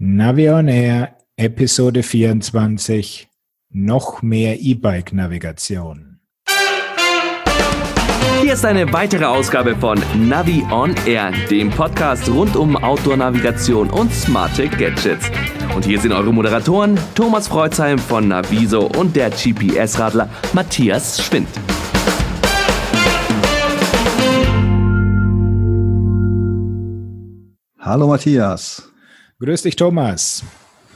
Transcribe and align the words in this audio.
Navi 0.00 0.48
on 0.48 0.68
Air, 0.68 1.16
Episode 1.36 2.04
24. 2.04 3.28
Noch 3.70 4.22
mehr 4.22 4.60
E-Bike-Navigation. 4.60 6.20
Hier 8.40 8.52
ist 8.52 8.64
eine 8.64 8.92
weitere 8.92 9.24
Ausgabe 9.24 9.74
von 9.74 10.00
Navi 10.14 10.64
on 10.70 10.94
Air, 11.04 11.32
dem 11.50 11.70
Podcast 11.70 12.28
rund 12.28 12.54
um 12.54 12.76
Outdoor-Navigation 12.76 13.90
und 13.90 14.14
smarte 14.14 14.68
Gadgets. 14.68 15.32
Und 15.74 15.84
hier 15.84 15.98
sind 15.98 16.12
eure 16.12 16.32
Moderatoren 16.32 16.96
Thomas 17.16 17.48
Freuzheim 17.48 17.98
von 17.98 18.28
Naviso 18.28 18.86
und 18.86 19.16
der 19.16 19.30
GPS-Radler 19.30 20.28
Matthias 20.52 21.20
Schwind. 21.24 21.48
Hallo 27.80 28.06
Matthias. 28.06 28.87
Grüß 29.40 29.62
dich, 29.62 29.76
Thomas. 29.76 30.42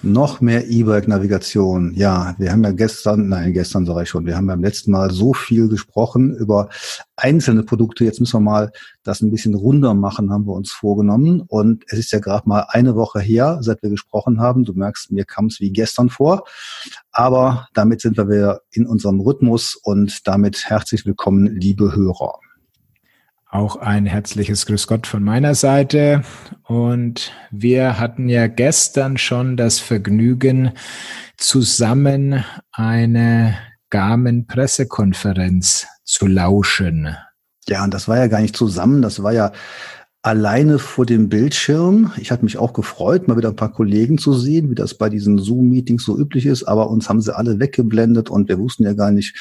Noch 0.03 0.41
mehr 0.41 0.69
E-Bike-Navigation. 0.69 1.95
Ja, 1.95 2.35
wir 2.39 2.51
haben 2.51 2.65
ja 2.65 2.73
gestern, 2.73 3.29
nein, 3.29 3.53
gestern 3.53 3.87
sage 3.87 4.03
ich 4.03 4.09
schon, 4.09 4.27
wir 4.27 4.37
haben 4.37 4.49
beim 4.49 4.65
letzten 4.65 4.91
Mal 4.91 5.13
so 5.13 5.33
viel 5.33 5.69
gesprochen 5.69 6.35
über 6.35 6.69
einzelne 7.15 7.63
Produkte. 7.63 8.05
Jetzt 8.05 8.19
müssen 8.19 8.33
wir 8.33 8.41
mal 8.41 8.73
das 9.05 9.21
ein 9.21 9.31
bisschen 9.31 9.55
runder 9.55 9.95
machen, 9.95 10.33
haben 10.33 10.49
wir 10.49 10.55
uns 10.55 10.73
vorgenommen. 10.73 11.45
Und 11.47 11.85
es 11.87 12.01
ist 12.01 12.11
ja 12.11 12.19
gerade 12.19 12.49
mal 12.49 12.67
eine 12.71 12.97
Woche 12.97 13.21
her, 13.21 13.59
seit 13.61 13.81
wir 13.85 13.91
gesprochen 13.91 14.41
haben. 14.41 14.65
Du 14.65 14.73
merkst, 14.73 15.13
mir 15.13 15.25
kam 15.25 15.47
es 15.47 15.61
wie 15.61 15.71
gestern 15.71 16.11
vor. 16.11 16.43
Aber 17.13 17.69
damit 17.75 18.01
sind 18.01 18.17
wir 18.17 18.29
wieder 18.29 18.63
in 18.73 18.89
unserem 18.89 19.21
Rhythmus 19.21 19.77
und 19.81 20.27
damit 20.27 20.69
herzlich 20.69 21.07
willkommen, 21.07 21.47
liebe 21.47 21.95
Hörer. 21.95 22.41
Auch 23.53 23.77
ein 23.77 24.07
herzliches 24.07 24.65
Grüß 24.65 24.87
Gott 24.87 25.07
von 25.07 25.23
meiner 25.23 25.55
Seite. 25.55 26.23
Und 26.65 27.35
wir 27.51 28.01
hatten 28.01 28.31
ja 28.31 28.47
gestern 28.47 29.19
schon 29.19 29.59
das 29.59 29.79
Vergnügen, 29.79 30.73
zusammen 31.37 32.47
eine 32.73 33.59
Garmin-Pressekonferenz 33.91 35.87
zu 36.03 36.27
lauschen. 36.29 37.15
Ja, 37.69 37.85
und 37.85 37.93
das 37.93 38.09
war 38.09 38.17
ja 38.17 38.29
gar 38.29 38.41
nicht 38.41 38.57
zusammen, 38.57 39.03
das 39.03 39.23
war 39.23 39.35
ja 39.35 39.53
alleine 40.23 40.79
vor 40.79 41.05
dem 41.05 41.29
Bildschirm. 41.29 42.11
Ich 42.17 42.31
hatte 42.31 42.47
mich 42.47 42.57
auch 42.57 42.73
gefreut, 42.73 43.29
mal 43.29 43.37
wieder 43.37 43.51
ein 43.51 43.57
paar 43.57 43.75
Kollegen 43.75 44.17
zu 44.17 44.33
sehen, 44.33 44.71
wie 44.71 44.77
das 44.77 44.95
bei 44.95 45.11
diesen 45.11 45.37
Zoom-Meetings 45.37 46.05
so 46.05 46.19
üblich 46.19 46.47
ist, 46.47 46.65
aber 46.65 46.89
uns 46.89 47.11
haben 47.11 47.21
sie 47.21 47.37
alle 47.37 47.61
weggeblendet 47.61 48.31
und 48.31 48.49
wir 48.49 48.59
wussten 48.59 48.85
ja 48.85 48.95
gar 48.95 49.11
nicht, 49.11 49.39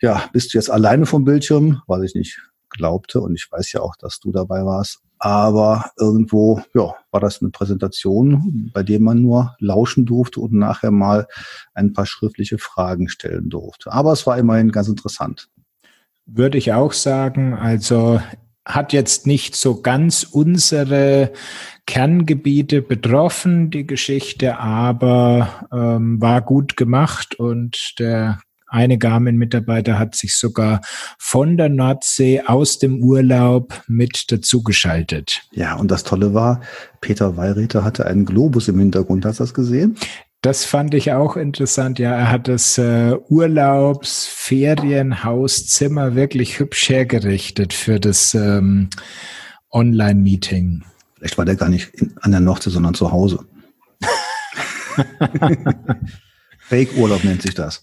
ja, 0.00 0.24
bist 0.32 0.52
du 0.52 0.58
jetzt 0.58 0.72
alleine 0.72 1.06
vom 1.06 1.24
Bildschirm? 1.24 1.82
Weiß 1.86 2.02
ich 2.02 2.16
nicht 2.16 2.40
glaubte. 2.76 3.20
Und 3.20 3.34
ich 3.34 3.50
weiß 3.50 3.72
ja 3.72 3.80
auch, 3.80 3.96
dass 3.96 4.20
du 4.20 4.32
dabei 4.32 4.64
warst. 4.64 5.00
Aber 5.18 5.90
irgendwo, 5.98 6.62
ja, 6.74 6.94
war 7.10 7.20
das 7.20 7.40
eine 7.40 7.50
Präsentation, 7.50 8.70
bei 8.74 8.82
der 8.82 9.00
man 9.00 9.22
nur 9.22 9.56
lauschen 9.58 10.04
durfte 10.04 10.40
und 10.40 10.52
nachher 10.52 10.90
mal 10.90 11.26
ein 11.72 11.92
paar 11.92 12.04
schriftliche 12.04 12.58
Fragen 12.58 13.08
stellen 13.08 13.48
durfte. 13.48 13.92
Aber 13.92 14.12
es 14.12 14.26
war 14.26 14.36
immerhin 14.36 14.70
ganz 14.70 14.88
interessant. 14.88 15.48
Würde 16.26 16.58
ich 16.58 16.72
auch 16.72 16.92
sagen. 16.92 17.54
Also 17.54 18.20
hat 18.66 18.92
jetzt 18.92 19.26
nicht 19.26 19.56
so 19.56 19.80
ganz 19.80 20.24
unsere 20.24 21.32
Kerngebiete 21.86 22.80
betroffen, 22.80 23.70
die 23.70 23.86
Geschichte, 23.86 24.58
aber 24.58 25.66
ähm, 25.70 26.20
war 26.20 26.40
gut 26.40 26.76
gemacht 26.76 27.34
und 27.34 27.94
der 27.98 28.40
eine 28.74 28.98
Garmin-Mitarbeiter 28.98 29.98
hat 29.98 30.16
sich 30.16 30.36
sogar 30.36 30.80
von 31.18 31.56
der 31.56 31.68
Nordsee 31.68 32.42
aus 32.44 32.78
dem 32.78 33.02
Urlaub 33.02 33.82
mit 33.86 34.32
dazugeschaltet. 34.32 35.42
Ja, 35.52 35.76
und 35.76 35.90
das 35.90 36.02
Tolle 36.02 36.34
war, 36.34 36.60
Peter 37.00 37.36
Weilräter 37.36 37.84
hatte 37.84 38.06
einen 38.06 38.24
Globus 38.24 38.66
im 38.68 38.80
Hintergrund. 38.80 39.24
Hast 39.24 39.38
du 39.38 39.44
das 39.44 39.54
gesehen? 39.54 39.96
Das 40.42 40.64
fand 40.64 40.92
ich 40.92 41.12
auch 41.12 41.36
interessant. 41.36 41.98
Ja, 41.98 42.14
er 42.14 42.30
hat 42.30 42.48
das 42.48 42.76
äh, 42.76 43.16
Urlaubsferienhauszimmer 43.28 46.16
wirklich 46.16 46.58
hübsch 46.58 46.90
hergerichtet 46.90 47.72
für 47.72 47.98
das 47.98 48.34
ähm, 48.34 48.90
Online-Meeting. 49.70 50.82
Vielleicht 51.14 51.38
war 51.38 51.46
der 51.46 51.56
gar 51.56 51.70
nicht 51.70 51.94
in, 51.94 52.14
an 52.20 52.32
der 52.32 52.40
Nordsee, 52.40 52.70
sondern 52.70 52.94
zu 52.94 53.12
Hause. 53.12 53.46
Fake-Urlaub 56.58 57.24
nennt 57.24 57.42
sich 57.42 57.54
das. 57.54 57.82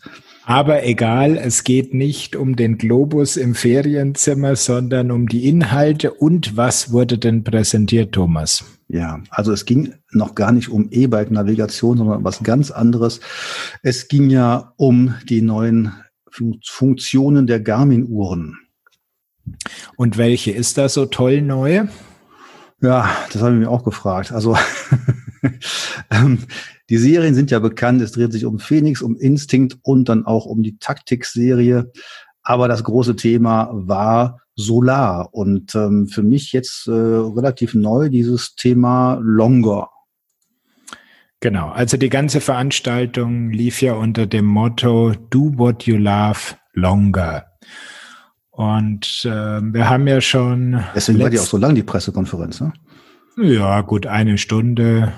Aber 0.51 0.83
egal, 0.83 1.37
es 1.37 1.63
geht 1.63 1.93
nicht 1.93 2.35
um 2.35 2.57
den 2.57 2.77
Globus 2.77 3.37
im 3.37 3.55
Ferienzimmer, 3.55 4.57
sondern 4.57 5.09
um 5.09 5.29
die 5.29 5.47
Inhalte 5.47 6.11
und 6.11 6.57
was 6.57 6.91
wurde 6.91 7.17
denn 7.17 7.45
präsentiert, 7.45 8.11
Thomas? 8.11 8.65
Ja, 8.89 9.21
also 9.29 9.53
es 9.53 9.63
ging 9.63 9.93
noch 10.11 10.35
gar 10.35 10.51
nicht 10.51 10.67
um 10.67 10.89
E-Bike-Navigation, 10.91 11.99
sondern 11.99 12.25
was 12.25 12.43
ganz 12.43 12.69
anderes. 12.69 13.21
Es 13.81 14.09
ging 14.09 14.29
ja 14.29 14.73
um 14.75 15.15
die 15.29 15.41
neuen 15.41 15.93
Funktionen 16.29 17.47
der 17.47 17.61
Garmin-Uhren. 17.61 18.57
Und 19.95 20.17
welche 20.17 20.51
ist 20.51 20.77
da 20.77 20.89
so 20.89 21.05
toll 21.05 21.41
neue? 21.41 21.87
Ja, 22.81 23.09
das 23.31 23.41
habe 23.41 23.53
ich 23.53 23.59
mir 23.61 23.69
auch 23.69 23.85
gefragt. 23.85 24.33
Also 24.33 24.57
ähm, 26.11 26.39
die 26.91 26.97
Serien 26.97 27.33
sind 27.33 27.51
ja 27.51 27.59
bekannt. 27.59 28.01
Es 28.01 28.11
dreht 28.11 28.33
sich 28.33 28.43
um 28.43 28.59
Phoenix, 28.59 29.01
um 29.01 29.15
Instinct 29.15 29.77
und 29.81 30.09
dann 30.09 30.25
auch 30.25 30.45
um 30.45 30.61
die 30.61 30.77
Taktik-Serie. 30.77 31.89
Aber 32.43 32.67
das 32.67 32.83
große 32.83 33.15
Thema 33.15 33.69
war 33.71 34.41
Solar 34.55 35.33
und 35.33 35.73
ähm, 35.73 36.07
für 36.07 36.21
mich 36.21 36.51
jetzt 36.51 36.87
äh, 36.87 36.91
relativ 36.91 37.75
neu 37.75 38.09
dieses 38.09 38.55
Thema 38.55 39.21
Longer. 39.23 39.89
Genau, 41.39 41.69
also 41.69 41.95
die 41.95 42.09
ganze 42.09 42.41
Veranstaltung 42.41 43.51
lief 43.51 43.81
ja 43.81 43.93
unter 43.93 44.27
dem 44.27 44.45
Motto 44.45 45.13
Do 45.29 45.57
what 45.57 45.83
you 45.83 45.95
love 45.95 46.57
longer. 46.73 47.45
Und 48.49 49.21
äh, 49.23 49.61
wir 49.61 49.89
haben 49.89 50.07
ja 50.07 50.19
schon. 50.19 50.83
Deswegen 50.93 51.19
war 51.19 51.29
die 51.29 51.39
auch 51.39 51.43
so 51.43 51.55
lang, 51.55 51.73
die 51.73 51.83
Pressekonferenz, 51.83 52.59
ne? 52.59 52.73
Ja, 53.37 53.79
gut, 53.79 54.07
eine 54.07 54.37
Stunde 54.37 55.13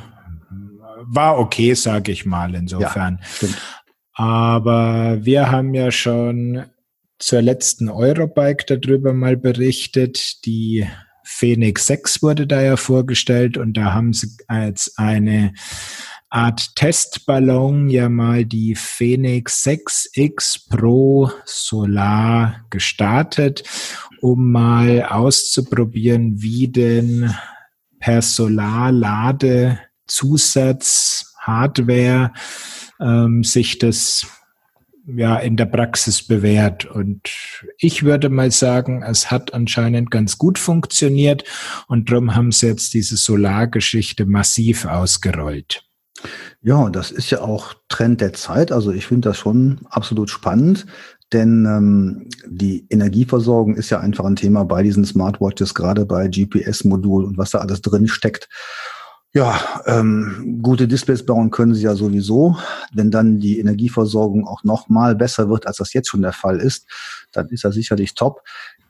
war 1.16 1.40
okay, 1.40 1.74
sage 1.74 2.12
ich 2.12 2.25
mal 2.25 2.56
insofern. 2.56 3.19
Ja, 3.41 3.47
Aber 4.13 5.18
wir 5.22 5.51
haben 5.51 5.74
ja 5.74 5.91
schon 5.91 6.66
zur 7.19 7.41
letzten 7.41 7.90
Eurobike 7.90 8.78
darüber 8.78 9.13
mal 9.13 9.38
berichtet. 9.38 10.46
Die 10.46 10.88
Phoenix 11.23 11.88
6 11.88 12.22
wurde 12.22 12.47
da 12.47 12.62
ja 12.62 12.75
vorgestellt 12.75 13.57
und 13.57 13.78
da 13.78 13.94
haben 13.94 14.13
sie 14.13 14.28
als 14.47 14.94
eine 14.97 15.53
Art 16.29 16.75
Testballon 16.75 17.90
ja 17.90 18.09
mal 18.09 18.44
die 18.44 18.73
Phoenix 18.73 19.63
6X 19.66 20.68
Pro 20.68 21.31
Solar 21.46 22.66
gestartet, 22.72 23.63
um 24.19 24.52
mal 24.52 25.03
auszuprobieren, 25.03 26.41
wie 26.41 26.68
denn 26.68 27.34
per 28.00 28.22
Solarlade 28.22 29.79
Zusatz, 30.08 31.34
Hardware 31.40 32.31
ähm, 33.00 33.44
sich 33.44 33.80
das 33.80 34.25
ja 35.06 35.38
in 35.38 35.58
der 35.58 35.66
Praxis 35.66 36.25
bewährt. 36.25 36.86
Und 36.86 37.30
ich 37.78 38.03
würde 38.03 38.30
mal 38.30 38.52
sagen, 38.52 39.03
es 39.03 39.31
hat 39.31 39.53
anscheinend 39.53 40.12
ganz 40.12 40.38
gut 40.38 40.58
funktioniert 40.58 41.44
und 41.88 42.09
darum 42.09 42.36
haben 42.36 42.52
sie 42.52 42.68
jetzt 42.68 42.94
diese 42.94 43.18
Solargeschichte 43.18 44.25
massiv 44.25 44.86
ausgerollt. 44.86 45.84
Ja, 46.62 46.78
und 46.78 46.96
das 46.96 47.12
ist 47.12 47.30
ja 47.31 47.41
auch 47.41 47.74
Trend 47.90 48.22
der 48.22 48.31
Zeit. 48.31 48.72
Also 48.72 48.91
ich 48.91 49.06
finde 49.06 49.30
das 49.30 49.38
schon 49.38 49.81
absolut 49.90 50.30
spannend, 50.30 50.85
denn 51.34 51.66
ähm, 51.66 52.30
die 52.47 52.85
Energieversorgung 52.90 53.75
ist 53.75 53.90
ja 53.90 54.00
einfach 54.00 54.24
ein 54.24 54.38
Thema 54.38 54.64
bei 54.64 54.84
diesen 54.84 55.03
Smartwatches, 55.03 55.74
gerade 55.74 56.06
bei 56.06 56.28
GPS-Modul 56.28 57.25
und 57.25 57.38
was 57.38 57.50
da 57.50 57.58
alles 57.58 57.81
drin 57.81 58.08
steckt. 58.08 58.47
Ja, 59.35 59.81
ähm, 59.88 60.59
gute 60.61 60.88
Displays 60.88 61.25
bauen 61.25 61.49
können 61.49 61.73
sie 61.73 61.84
ja 61.84 61.96
sowieso. 61.96 62.55
Wenn 62.93 63.09
dann 63.09 63.40
die 63.40 63.59
Energieversorgung 63.59 64.47
auch 64.47 64.63
noch 64.63 64.90
mal 64.90 65.16
besser 65.16 65.49
wird, 65.49 65.66
als 65.66 65.78
das 65.78 65.93
jetzt 65.93 66.09
schon 66.09 66.22
der 66.22 66.34
Fall 66.34 66.59
ist, 66.59 66.87
dann 67.31 67.49
ist 67.49 67.63
das 67.63 67.73
sicherlich 67.73 68.13
top. 68.13 68.43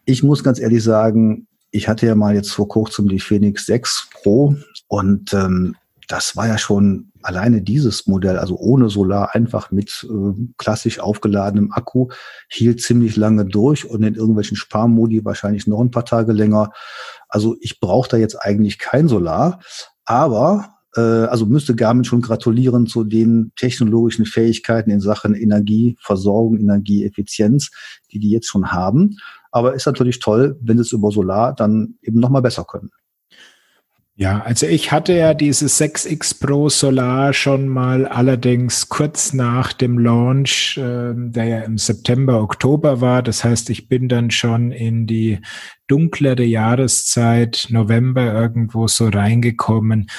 Ich 0.03 0.21
muss 0.21 0.44
ganz 0.44 0.59
ehrlich 0.59 0.83
sagen, 0.83 1.47
ich 1.71 1.88
hatte 1.88 2.06
ja 2.07 2.15
mal 2.15 2.35
jetzt 2.35 2.51
vor 2.51 2.68
kurzem 2.68 3.07
die 3.07 3.21
Phoenix 3.21 3.65
6 3.68 4.09
Pro 4.12 4.56
und 4.89 5.33
ähm, 5.33 5.75
das 6.09 6.35
war 6.35 6.47
ja 6.47 6.57
schon 6.57 7.12
alleine 7.21 7.62
dieses 7.62 8.06
Modell, 8.06 8.38
also 8.38 8.57
ohne 8.57 8.89
Solar, 8.89 9.33
einfach 9.33 9.71
mit 9.71 10.06
äh, 10.09 10.33
klassisch 10.57 11.00
aufgeladenem 11.00 11.71
Akku, 11.71 12.09
hielt 12.50 12.81
ziemlich 12.81 13.15
lange 13.15 13.45
durch 13.45 13.89
und 13.89 14.03
in 14.03 14.15
irgendwelchen 14.15 14.57
Sparmodi 14.57 15.23
wahrscheinlich 15.23 15.68
noch 15.68 15.79
ein 15.79 15.91
paar 15.91 16.03
Tage 16.03 16.33
länger. 16.33 16.71
Also 17.29 17.56
ich 17.62 17.79
brauche 17.79 18.09
da 18.09 18.18
jetzt 18.18 18.35
eigentlich 18.35 18.77
kein 18.77 19.07
Solar, 19.07 19.62
aber 20.05 20.73
äh, 20.95 21.01
also 21.01 21.45
müsste 21.45 21.75
Garmin 21.75 22.03
schon 22.03 22.21
gratulieren 22.21 22.88
zu 22.88 23.03
den 23.03 23.51
technologischen 23.55 24.25
Fähigkeiten 24.25 24.89
in 24.89 25.01
Sachen 25.01 25.35
Energieversorgung, 25.35 26.57
Energieeffizienz, 26.57 27.71
die 28.11 28.19
die 28.19 28.29
jetzt 28.29 28.47
schon 28.47 28.71
haben. 28.71 29.17
Aber 29.51 29.73
ist 29.73 29.85
natürlich 29.85 30.19
toll, 30.19 30.57
wenn 30.61 30.77
sie 30.77 30.81
es 30.81 30.91
über 30.91 31.11
Solar 31.11 31.53
dann 31.53 31.95
eben 32.01 32.19
nochmal 32.19 32.41
besser 32.41 32.65
können. 32.65 32.91
Ja, 34.15 34.42
also 34.42 34.68
ich 34.68 34.92
hatte 34.92 35.13
ja 35.13 35.33
dieses 35.33 35.81
6X 35.81 36.39
Pro 36.39 36.69
Solar 36.69 37.33
schon 37.33 37.68
mal 37.68 38.06
allerdings 38.06 38.88
kurz 38.88 39.33
nach 39.33 39.74
dem 39.74 39.98
Launch, 39.98 40.77
äh, 40.77 41.13
der 41.15 41.45
ja 41.45 41.60
im 41.62 41.80
September, 41.80 42.39
Oktober 42.39 43.01
war. 43.01 43.24
Das 43.24 43.44
heißt, 43.44 43.71
ich 43.71 43.88
bin 43.88 44.10
dann 44.10 44.30
schon 44.30 44.71
in 44.71 45.07
die 45.07 45.39
dunklere 45.88 46.44
Jahreszeit, 46.44 47.65
November 47.69 48.31
irgendwo 48.33 48.88
so 48.88 49.07
reingekommen. 49.07 50.12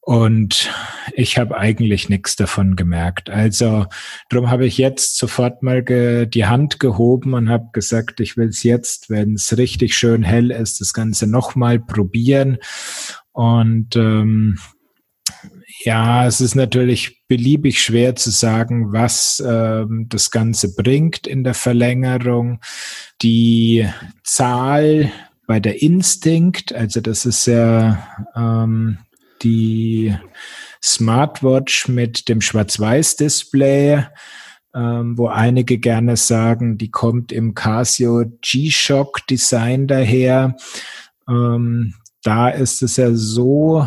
Und 0.00 0.70
ich 1.14 1.38
habe 1.38 1.56
eigentlich 1.56 2.10
nichts 2.10 2.36
davon 2.36 2.76
gemerkt. 2.76 3.30
Also 3.30 3.86
darum 4.28 4.50
habe 4.50 4.66
ich 4.66 4.76
jetzt 4.76 5.16
sofort 5.16 5.62
mal 5.62 5.82
die 5.82 6.44
Hand 6.44 6.78
gehoben 6.78 7.32
und 7.32 7.48
habe 7.48 7.70
gesagt, 7.72 8.20
ich 8.20 8.36
will 8.36 8.48
es 8.48 8.62
jetzt, 8.62 9.08
wenn 9.08 9.34
es 9.34 9.56
richtig 9.56 9.96
schön 9.96 10.22
hell 10.22 10.50
ist, 10.50 10.82
das 10.82 10.92
Ganze 10.92 11.26
nochmal 11.26 11.80
probieren. 11.80 12.58
Und 13.34 13.96
ähm, 13.96 14.58
ja, 15.84 16.26
es 16.26 16.40
ist 16.40 16.54
natürlich 16.54 17.26
beliebig 17.26 17.82
schwer 17.82 18.14
zu 18.14 18.30
sagen, 18.30 18.92
was 18.92 19.42
ähm, 19.44 20.06
das 20.08 20.30
Ganze 20.30 20.74
bringt 20.74 21.26
in 21.26 21.44
der 21.44 21.54
Verlängerung. 21.54 22.60
Die 23.22 23.86
Zahl 24.22 25.12
bei 25.46 25.60
der 25.60 25.82
Instinct, 25.82 26.72
also 26.74 27.00
das 27.00 27.26
ist 27.26 27.46
ja 27.46 28.06
ähm, 28.36 28.98
die 29.42 30.16
Smartwatch 30.82 31.88
mit 31.88 32.28
dem 32.28 32.40
Schwarz-Weiß-Display, 32.40 34.06
ähm, 34.74 35.18
wo 35.18 35.26
einige 35.26 35.78
gerne 35.78 36.16
sagen, 36.16 36.78
die 36.78 36.90
kommt 36.90 37.32
im 37.32 37.54
Casio 37.54 38.24
G-Shock 38.42 39.26
Design 39.26 39.88
daher. 39.88 40.56
Ähm, 41.28 41.94
da 42.24 42.48
ist 42.48 42.82
es 42.82 42.96
ja 42.96 43.10
so 43.14 43.86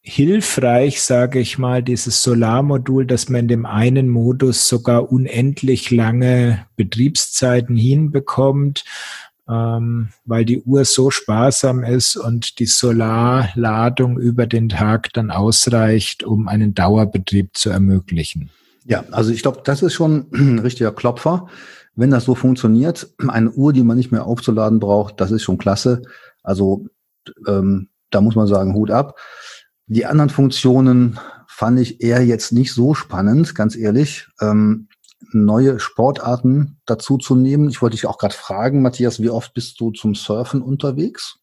hilfreich, 0.00 1.02
sage 1.02 1.40
ich 1.40 1.58
mal, 1.58 1.82
dieses 1.82 2.22
Solarmodul, 2.22 3.06
dass 3.06 3.28
man 3.28 3.42
in 3.42 3.48
dem 3.48 3.66
einen 3.66 4.08
Modus 4.08 4.68
sogar 4.68 5.10
unendlich 5.10 5.90
lange 5.90 6.64
Betriebszeiten 6.76 7.76
hinbekommt, 7.76 8.84
ähm, 9.48 10.10
weil 10.24 10.44
die 10.44 10.62
Uhr 10.62 10.84
so 10.84 11.10
sparsam 11.10 11.82
ist 11.82 12.16
und 12.16 12.60
die 12.60 12.66
Solarladung 12.66 14.18
über 14.18 14.46
den 14.46 14.68
Tag 14.68 15.12
dann 15.12 15.32
ausreicht, 15.32 16.22
um 16.22 16.46
einen 16.46 16.74
Dauerbetrieb 16.74 17.56
zu 17.56 17.70
ermöglichen. 17.70 18.50
Ja, 18.84 19.04
also 19.10 19.32
ich 19.32 19.42
glaube, 19.42 19.62
das 19.64 19.82
ist 19.82 19.94
schon 19.94 20.26
ein 20.32 20.60
richtiger 20.60 20.92
Klopfer. 20.92 21.48
Wenn 21.96 22.10
das 22.10 22.24
so 22.24 22.36
funktioniert, 22.36 23.08
eine 23.26 23.50
Uhr, 23.50 23.72
die 23.72 23.82
man 23.82 23.96
nicht 23.96 24.12
mehr 24.12 24.26
aufzuladen 24.26 24.78
braucht, 24.78 25.20
das 25.20 25.32
ist 25.32 25.42
schon 25.42 25.58
klasse. 25.58 26.02
Also 26.46 26.86
ähm, 27.46 27.90
da 28.10 28.20
muss 28.20 28.36
man 28.36 28.46
sagen, 28.46 28.74
Hut 28.74 28.90
ab. 28.90 29.18
Die 29.86 30.06
anderen 30.06 30.30
Funktionen 30.30 31.18
fand 31.48 31.78
ich 31.80 32.00
eher 32.00 32.24
jetzt 32.24 32.52
nicht 32.52 32.72
so 32.72 32.94
spannend, 32.94 33.54
ganz 33.54 33.76
ehrlich. 33.76 34.28
Ähm, 34.40 34.88
neue 35.32 35.80
Sportarten 35.80 36.80
dazu 36.86 37.18
zu 37.18 37.34
nehmen. 37.34 37.68
Ich 37.68 37.82
wollte 37.82 37.96
dich 37.96 38.06
auch 38.06 38.18
gerade 38.18 38.34
fragen, 38.34 38.82
Matthias, 38.82 39.20
wie 39.20 39.30
oft 39.30 39.54
bist 39.54 39.80
du 39.80 39.90
zum 39.90 40.14
Surfen 40.14 40.62
unterwegs? 40.62 41.38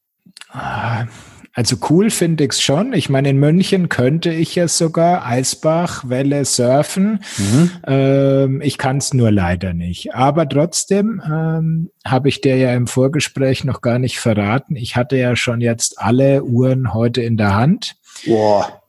Also 1.56 1.76
cool 1.90 2.10
finde 2.10 2.46
ich 2.46 2.52
es 2.52 2.62
schon. 2.62 2.94
Ich 2.94 3.10
meine, 3.10 3.30
in 3.30 3.38
München 3.38 3.88
könnte 3.88 4.32
ich 4.32 4.56
ja 4.56 4.68
sogar 4.68 5.26
Eisbach, 5.26 6.10
Welle 6.10 6.46
surfen. 6.46 7.20
Mhm. 7.38 7.72
Ähm, 7.86 8.62
ich 8.62 8.80
kann 8.80 8.98
es 8.98 9.14
nur 9.14 9.32
leider 9.32 9.74
nicht. 9.74 10.16
Aber 10.16 10.50
trotzdem 10.50 11.22
ähm, 11.24 11.92
habe 12.04 12.30
ich 12.30 12.42
dir 12.42 12.58
ja 12.58 12.74
im 12.74 12.88
Vorgespräch 12.88 13.66
noch 13.66 13.82
gar 13.82 14.00
nicht 14.00 14.20
verraten. 14.20 14.76
Ich 14.76 14.96
hatte 14.96 15.16
ja 15.16 15.36
schon 15.36 15.62
jetzt 15.62 16.00
alle 16.00 16.44
Uhren 16.44 16.94
heute 16.94 17.22
in 17.22 17.38
der 17.38 17.56
Hand. 17.56 17.98
Boah. 18.26 18.83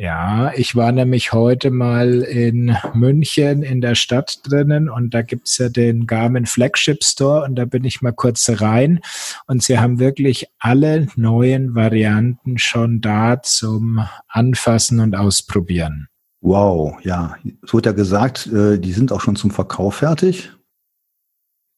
Ja, 0.00 0.52
ich 0.54 0.76
war 0.76 0.92
nämlich 0.92 1.32
heute 1.32 1.72
mal 1.72 2.22
in 2.22 2.76
München 2.94 3.64
in 3.64 3.80
der 3.80 3.96
Stadt 3.96 4.38
drinnen 4.44 4.88
und 4.88 5.12
da 5.12 5.22
gibt's 5.22 5.58
ja 5.58 5.70
den 5.70 6.06
Garmin 6.06 6.46
Flagship 6.46 7.02
Store 7.02 7.42
und 7.42 7.56
da 7.56 7.64
bin 7.64 7.82
ich 7.82 8.00
mal 8.00 8.12
kurz 8.12 8.48
rein 8.60 9.00
und 9.48 9.60
sie 9.64 9.80
haben 9.80 9.98
wirklich 9.98 10.46
alle 10.60 11.08
neuen 11.16 11.74
Varianten 11.74 12.58
schon 12.58 13.00
da 13.00 13.42
zum 13.42 14.06
Anfassen 14.28 15.00
und 15.00 15.16
Ausprobieren. 15.16 16.06
Wow, 16.42 16.96
ja, 17.02 17.36
es 17.64 17.74
wurde 17.74 17.88
ja 17.88 17.96
gesagt, 17.96 18.46
äh, 18.46 18.78
die 18.78 18.92
sind 18.92 19.10
auch 19.10 19.20
schon 19.20 19.34
zum 19.34 19.50
Verkauf 19.50 19.96
fertig. 19.96 20.52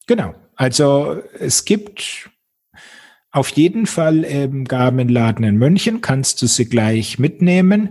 Genau. 0.07 0.35
Also 0.57 1.23
es 1.39 1.65
gibt 1.65 2.29
auf 3.33 3.51
jeden 3.51 3.87
Fall 3.87 4.25
im 4.25 4.65
Garmin-Laden 4.65 5.45
in 5.45 5.57
München 5.57 6.01
kannst 6.01 6.43
du 6.43 6.47
sie 6.47 6.69
gleich 6.69 7.19
mitnehmen. 7.19 7.91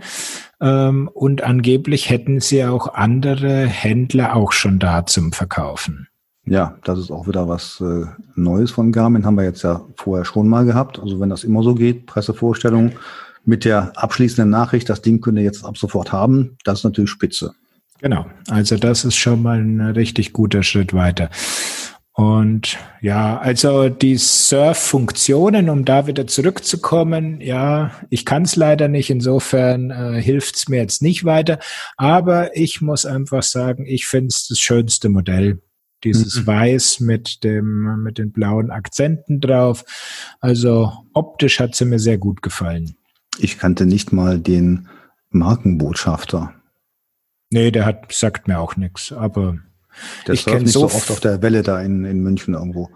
Ähm, 0.62 1.10
und 1.14 1.44
angeblich 1.44 2.10
hätten 2.10 2.42
sie 2.42 2.66
auch 2.66 2.94
andere 2.94 3.66
Händler 3.66 4.36
auch 4.36 4.52
schon 4.52 4.80
da 4.80 5.06
zum 5.06 5.32
Verkaufen. 5.32 6.08
Ja, 6.46 6.78
das 6.84 7.00
ist 7.00 7.12
auch 7.12 7.28
wieder 7.28 7.48
was 7.48 7.80
äh, 7.80 8.06
Neues 8.36 8.72
von 8.72 8.92
Garmin. 8.92 9.26
Haben 9.26 9.36
wir 9.36 9.44
jetzt 9.44 9.62
ja 9.62 9.86
vorher 9.96 10.26
schon 10.26 10.48
mal 10.48 10.66
gehabt. 10.66 11.00
Also 11.00 11.20
wenn 11.20 11.30
das 11.30 11.44
immer 11.44 11.64
so 11.64 11.76
geht, 11.76 12.06
Pressevorstellung 12.06 12.94
mit 13.46 13.66
der 13.66 13.94
abschließenden 13.96 14.50
Nachricht, 14.50 14.90
das 14.90 15.02
Ding 15.02 15.22
könnt 15.22 15.38
ihr 15.38 15.44
jetzt 15.44 15.64
ab 15.64 15.78
sofort 15.78 16.12
haben, 16.12 16.58
das 16.64 16.80
ist 16.80 16.84
natürlich 16.84 17.12
spitze. 17.12 17.54
Genau, 18.02 18.26
also 18.50 18.78
das 18.78 19.04
ist 19.04 19.16
schon 19.16 19.42
mal 19.42 19.60
ein 19.60 19.82
richtig 19.82 20.32
guter 20.32 20.64
Schritt 20.64 20.94
weiter. 20.94 21.30
Und 22.20 22.78
ja, 23.00 23.40
also 23.40 23.88
die 23.88 24.18
Surf-Funktionen, 24.18 25.70
um 25.70 25.86
da 25.86 26.06
wieder 26.06 26.28
zurückzukommen, 26.28 27.40
ja, 27.40 27.92
ich 28.10 28.26
kann 28.26 28.42
es 28.44 28.58
leider 28.58 28.90
nicht, 28.90 29.10
insofern 29.10 29.90
äh, 29.90 30.22
hilft 30.22 30.58
es 30.58 30.68
mir 30.68 30.82
jetzt 30.82 31.02
nicht 31.02 31.24
weiter. 31.24 31.60
Aber 31.96 32.58
ich 32.58 32.82
muss 32.82 33.06
einfach 33.06 33.42
sagen, 33.42 33.86
ich 33.86 34.06
finde 34.06 34.28
es 34.28 34.50
das 34.50 34.60
schönste 34.60 35.08
Modell. 35.08 35.62
Dieses 36.04 36.42
mhm. 36.42 36.48
Weiß 36.48 37.00
mit 37.00 37.46
dem, 37.46 38.04
mit 38.04 38.18
den 38.18 38.34
blauen 38.34 38.70
Akzenten 38.70 39.40
drauf. 39.40 39.86
Also 40.42 40.92
optisch 41.14 41.62
hat 41.62 41.74
sie 41.74 41.86
mir 41.86 42.00
sehr 42.00 42.18
gut 42.18 42.42
gefallen. 42.42 42.98
Ich 43.38 43.58
kannte 43.58 43.86
nicht 43.86 44.12
mal 44.12 44.40
den 44.40 44.90
Markenbotschafter. 45.30 46.54
Nee, 47.50 47.72
der 47.72 47.86
hat, 47.86 48.12
sagt 48.12 48.50
mir 48.50 48.60
auch 48.60 48.76
nichts, 48.76 49.14
aber 49.14 49.60
der 50.28 50.34
ich 50.34 50.46
kenne 50.46 50.68
so 50.68 50.86
oft 50.86 51.12
auf 51.12 51.20
der 51.20 51.42
Welle 51.42 51.64
da 51.64 51.82
in, 51.82 52.06
in 52.06 52.22
München 52.22 52.54
irgendwo. 52.54 52.90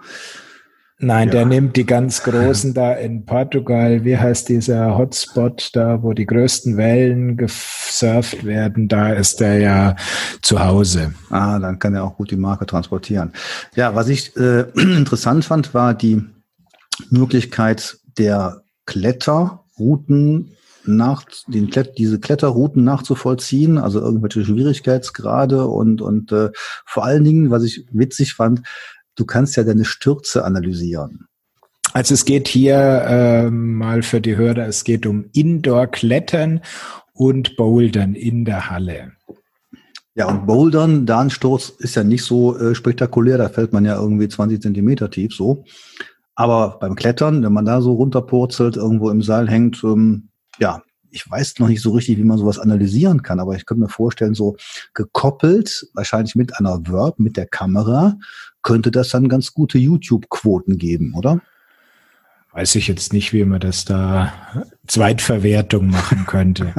Nein, 0.99 1.27
ja. 1.27 1.33
der 1.33 1.45
nimmt 1.45 1.75
die 1.75 1.85
ganz 1.85 2.23
großen 2.23 2.73
da 2.73 2.93
in 2.93 3.25
Portugal. 3.25 4.03
Wie 4.05 4.17
heißt 4.17 4.49
dieser 4.49 4.97
Hotspot 4.97 5.71
da, 5.73 6.01
wo 6.01 6.13
die 6.13 6.25
größten 6.25 6.77
Wellen 6.77 7.35
gesurft 7.37 8.45
werden? 8.45 8.87
Da 8.87 9.13
ist 9.13 9.41
er 9.41 9.59
ja 9.59 9.95
zu 10.41 10.63
Hause. 10.63 11.13
Ah, 11.29 11.59
dann 11.59 11.79
kann 11.79 11.95
er 11.95 12.03
auch 12.03 12.15
gut 12.15 12.31
die 12.31 12.37
Marke 12.37 12.65
transportieren. 12.65 13.33
Ja, 13.75 13.95
was 13.95 14.07
ich 14.07 14.35
äh, 14.37 14.61
interessant 14.75 15.45
fand, 15.45 15.73
war 15.73 15.93
die 15.93 16.23
Möglichkeit 17.09 17.97
der 18.17 18.61
Kletterrouten 18.85 20.55
nach, 20.85 21.23
den 21.47 21.69
Klett, 21.69 21.97
diese 21.97 22.19
Kletterrouten 22.19 22.83
nachzuvollziehen, 22.83 23.77
also 23.77 23.99
irgendwelche 23.99 24.45
Schwierigkeitsgrade 24.45 25.67
und, 25.67 26.01
und 26.01 26.31
äh, 26.31 26.49
vor 26.85 27.05
allen 27.05 27.23
Dingen, 27.23 27.51
was 27.51 27.63
ich 27.63 27.85
witzig 27.91 28.33
fand, 28.33 28.61
du 29.15 29.25
kannst 29.25 29.55
ja 29.55 29.63
deine 29.63 29.85
Stürze 29.85 30.43
analysieren. 30.45 31.27
Also 31.93 32.15
es 32.15 32.25
geht 32.25 32.47
hier 32.47 32.75
äh, 32.75 33.51
mal 33.51 34.01
für 34.01 34.19
die 34.19 34.35
Hörer, 34.35 34.67
es 34.67 34.83
geht 34.83 35.05
um 35.05 35.25
Indoor-Klettern 35.31 36.61
und 37.13 37.55
Bouldern 37.55 38.15
in 38.15 38.45
der 38.45 38.71
Halle. 38.71 39.11
Ja, 40.15 40.27
und 40.27 40.45
Bouldern, 40.45 41.05
da 41.05 41.21
ein 41.21 41.29
Sturz 41.29 41.69
ist 41.69 41.95
ja 41.95 42.03
nicht 42.03 42.23
so 42.23 42.57
äh, 42.57 42.75
spektakulär, 42.75 43.37
da 43.37 43.49
fällt 43.49 43.73
man 43.73 43.85
ja 43.85 43.99
irgendwie 43.99 44.27
20 44.27 44.61
Zentimeter 44.61 45.09
tief 45.09 45.33
so. 45.33 45.63
Aber 46.35 46.77
beim 46.79 46.95
Klettern, 46.95 47.43
wenn 47.43 47.53
man 47.53 47.65
da 47.65 47.81
so 47.81 47.93
runterpurzelt, 47.93 48.75
irgendwo 48.75 49.09
im 49.09 49.21
Seil 49.21 49.49
hängt, 49.49 49.83
ähm, 49.83 50.29
ja, 50.59 50.81
ich 51.13 51.29
weiß 51.29 51.59
noch 51.59 51.67
nicht 51.67 51.81
so 51.81 51.91
richtig, 51.91 52.17
wie 52.17 52.23
man 52.23 52.39
sowas 52.39 52.57
analysieren 52.57 53.21
kann, 53.21 53.39
aber 53.39 53.55
ich 53.55 53.65
könnte 53.65 53.81
mir 53.81 53.89
vorstellen, 53.89 54.33
so 54.33 54.57
gekoppelt, 54.93 55.87
wahrscheinlich 55.93 56.35
mit 56.35 56.57
einer 56.57 56.87
Verb, 56.87 57.19
mit 57.19 57.37
der 57.37 57.45
Kamera, 57.45 58.17
könnte 58.63 58.89
das 58.89 59.09
dann 59.09 59.29
ganz 59.29 59.53
gute 59.53 59.77
YouTube-Quoten 59.77 60.77
geben, 60.77 61.13
oder? 61.15 61.39
Weiß 62.53 62.75
ich 62.75 62.87
jetzt 62.87 63.13
nicht, 63.13 63.33
wie 63.33 63.45
man 63.45 63.59
das 63.59 63.83
da 63.83 64.31
Zweitverwertung 64.85 65.87
machen 65.87 66.25
könnte. 66.27 66.73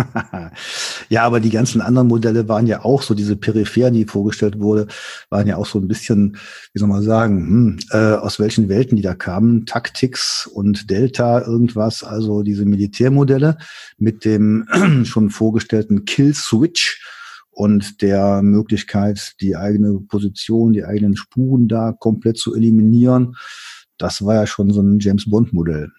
ja, 1.09 1.25
aber 1.25 1.40
die 1.40 1.50
ganzen 1.50 1.81
anderen 1.81 2.07
Modelle 2.07 2.49
waren 2.49 2.69
ja 2.69 2.85
auch 2.85 3.02
so, 3.02 3.14
diese 3.14 3.35
Peripheren, 3.35 3.95
die 3.95 4.04
vorgestellt 4.04 4.61
wurde, 4.61 4.87
waren 5.31 5.49
ja 5.49 5.57
auch 5.57 5.66
so 5.66 5.81
ein 5.81 5.88
bisschen, 5.88 6.37
wie 6.73 6.78
soll 6.78 6.88
man 6.88 7.02
sagen, 7.02 7.38
hm, 7.49 7.78
äh, 7.90 8.14
aus 8.14 8.38
welchen 8.38 8.69
Welten 8.69 8.97
die 8.97 9.02
da 9.02 9.14
kamen. 9.14 9.66
Tactics 9.66 10.47
und 10.47 10.90
Delta, 10.90 11.40
irgendwas, 11.40 12.04
also 12.04 12.43
diese 12.43 12.64
Militärmodelle 12.64 13.59
mit 13.99 14.25
dem 14.25 14.69
schon 15.04 15.31
vorgestellten 15.31 16.04
Kill 16.04 16.35
Switch 16.35 17.02
und 17.50 18.00
der 18.00 18.43
Möglichkeit, 18.43 19.35
die 19.40 19.57
eigene 19.57 20.00
Position, 20.09 20.73
die 20.73 20.85
eigenen 20.85 21.16
Spuren 21.16 21.66
da 21.66 21.93
komplett 21.93 22.38
zu 22.38 22.54
eliminieren 22.54 23.35
das 23.98 24.24
war 24.24 24.34
ja 24.34 24.46
schon 24.46 24.72
so 24.72 24.80
ein 24.80 24.98
James 25.00 25.28
Bond 25.30 25.52
Modell. 25.52 25.90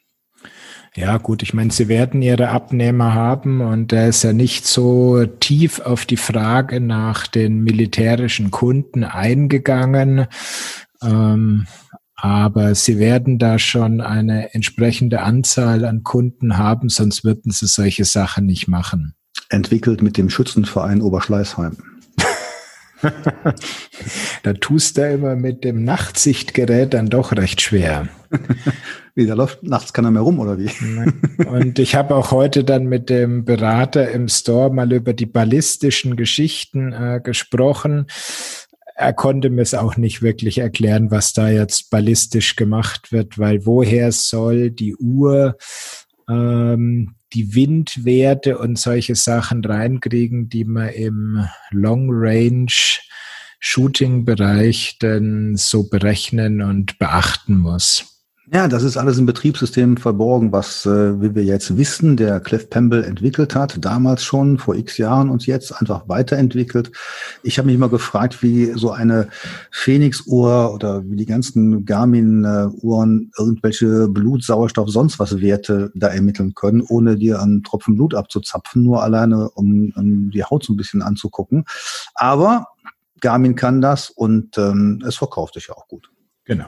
Ja, 0.95 1.17
gut, 1.17 1.43
ich 1.43 1.53
meine, 1.53 1.71
sie 1.71 1.89
werden 1.89 2.21
ihre 2.21 2.49
Abnehmer 2.49 3.13
haben 3.13 3.59
und 3.59 3.91
er 3.91 4.07
ist 4.07 4.23
ja 4.23 4.31
nicht 4.31 4.65
so 4.65 5.25
tief 5.25 5.81
auf 5.81 6.05
die 6.05 6.15
Frage 6.15 6.79
nach 6.79 7.27
den 7.27 7.59
militärischen 7.63 8.49
Kunden 8.49 9.03
eingegangen. 9.03 10.27
Ähm, 11.01 11.67
aber 12.15 12.75
sie 12.75 12.97
werden 12.97 13.39
da 13.39 13.59
schon 13.59 13.99
eine 13.99 14.53
entsprechende 14.53 15.21
Anzahl 15.21 15.83
an 15.83 16.03
Kunden 16.03 16.57
haben, 16.57 16.87
sonst 16.87 17.25
würden 17.25 17.51
sie 17.51 17.67
solche 17.67 18.05
Sachen 18.05 18.45
nicht 18.45 18.69
machen. 18.69 19.15
Entwickelt 19.49 20.01
mit 20.01 20.17
dem 20.17 20.29
Schützenverein 20.29 21.01
Oberschleißheim. 21.01 21.75
da 24.43 24.53
tust 24.53 24.97
du 24.97 25.09
immer 25.09 25.35
mit 25.35 25.63
dem 25.63 25.83
Nachtsichtgerät 25.83 26.93
dann 26.93 27.09
doch 27.09 27.31
recht 27.31 27.61
schwer. 27.61 28.07
wie, 29.15 29.25
der 29.25 29.35
läuft 29.35 29.63
nachts 29.63 29.93
keiner 29.93 30.11
mehr 30.11 30.21
rum, 30.21 30.39
oder 30.39 30.57
wie? 30.57 30.69
Und 31.45 31.79
ich 31.79 31.95
habe 31.95 32.15
auch 32.15 32.31
heute 32.31 32.63
dann 32.63 32.85
mit 32.85 33.09
dem 33.09 33.45
Berater 33.45 34.11
im 34.11 34.27
Store 34.27 34.73
mal 34.73 34.91
über 34.91 35.13
die 35.13 35.25
ballistischen 35.25 36.15
Geschichten 36.15 36.93
äh, 36.93 37.21
gesprochen. 37.23 38.07
Er 38.95 39.13
konnte 39.13 39.49
mir 39.49 39.61
es 39.61 39.73
auch 39.73 39.97
nicht 39.97 40.21
wirklich 40.21 40.59
erklären, 40.59 41.11
was 41.11 41.33
da 41.33 41.49
jetzt 41.49 41.89
ballistisch 41.89 42.55
gemacht 42.55 43.11
wird, 43.11 43.37
weil 43.37 43.65
woher 43.65 44.11
soll 44.11 44.71
die 44.71 44.95
Uhr 44.95 45.57
ähm, 46.29 47.15
die 47.35 47.53
Windwerte 47.53 48.57
und 48.57 48.79
solche 48.79 49.15
Sachen 49.15 49.63
reinkriegen, 49.63 50.49
die 50.49 50.63
man 50.63 50.89
im 50.89 51.45
Long 51.71 52.07
Range 52.09 52.71
Shooting 53.59 54.25
Bereich 54.25 54.97
dann 54.99 55.55
so 55.57 55.89
berechnen 55.89 56.61
und 56.61 56.97
beachten 56.97 57.57
muss. 57.57 58.14
Ja, 58.53 58.67
das 58.67 58.83
ist 58.83 58.95
alles 58.95 59.17
im 59.17 59.25
Betriebssystem 59.25 59.97
verborgen, 59.97 60.51
was, 60.51 60.85
äh, 60.85 61.19
wie 61.19 61.33
wir 61.33 61.43
jetzt 61.43 61.77
wissen, 61.77 62.15
der 62.15 62.39
Cliff 62.39 62.69
Pemble 62.69 63.03
entwickelt 63.03 63.55
hat, 63.55 63.83
damals 63.83 64.23
schon, 64.23 64.59
vor 64.59 64.75
x 64.75 64.99
Jahren 64.99 65.31
und 65.31 65.47
jetzt 65.47 65.71
einfach 65.71 66.07
weiterentwickelt. 66.07 66.91
Ich 67.41 67.57
habe 67.57 67.65
mich 67.65 67.75
immer 67.75 67.89
gefragt, 67.89 68.43
wie 68.43 68.71
so 68.75 68.91
eine 68.91 69.29
Phoenix-Uhr 69.71 70.71
oder 70.75 71.03
wie 71.09 71.15
die 71.15 71.25
ganzen 71.25 71.85
Garmin-Uhren 71.85 73.31
irgendwelche 73.35 74.07
Blut, 74.09 74.43
Sauerstoff, 74.43 74.89
sonst 74.89 75.17
was 75.17 75.41
Werte 75.41 75.91
da 75.95 76.09
ermitteln 76.09 76.53
können, 76.53 76.81
ohne 76.81 77.15
dir 77.17 77.41
einen 77.41 77.63
Tropfen 77.63 77.95
Blut 77.95 78.13
abzuzapfen, 78.13 78.83
nur 78.83 79.01
alleine, 79.01 79.49
um, 79.49 79.91
um 79.95 80.29
die 80.29 80.43
Haut 80.43 80.63
so 80.63 80.73
ein 80.73 80.77
bisschen 80.77 81.01
anzugucken. 81.01 81.65
Aber 82.13 82.67
Garmin 83.21 83.55
kann 83.55 83.81
das 83.81 84.11
und 84.11 84.55
ähm, 84.59 85.03
es 85.07 85.15
verkauft 85.15 85.55
sich 85.55 85.67
ja 85.69 85.73
auch 85.73 85.87
gut. 85.87 86.11
Genau. 86.43 86.67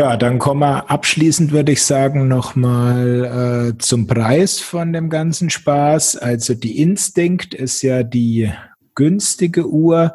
Ja, 0.00 0.16
dann 0.16 0.38
kommen 0.38 0.60
wir 0.60 0.90
abschließend, 0.90 1.52
würde 1.52 1.72
ich 1.72 1.82
sagen, 1.82 2.26
nochmal 2.26 3.74
äh, 3.74 3.78
zum 3.78 4.06
Preis 4.06 4.58
von 4.58 4.94
dem 4.94 5.10
ganzen 5.10 5.50
Spaß. 5.50 6.16
Also 6.16 6.54
die 6.54 6.80
Instinct 6.80 7.52
ist 7.52 7.82
ja 7.82 8.02
die 8.02 8.50
günstige 8.94 9.68
Uhr 9.68 10.14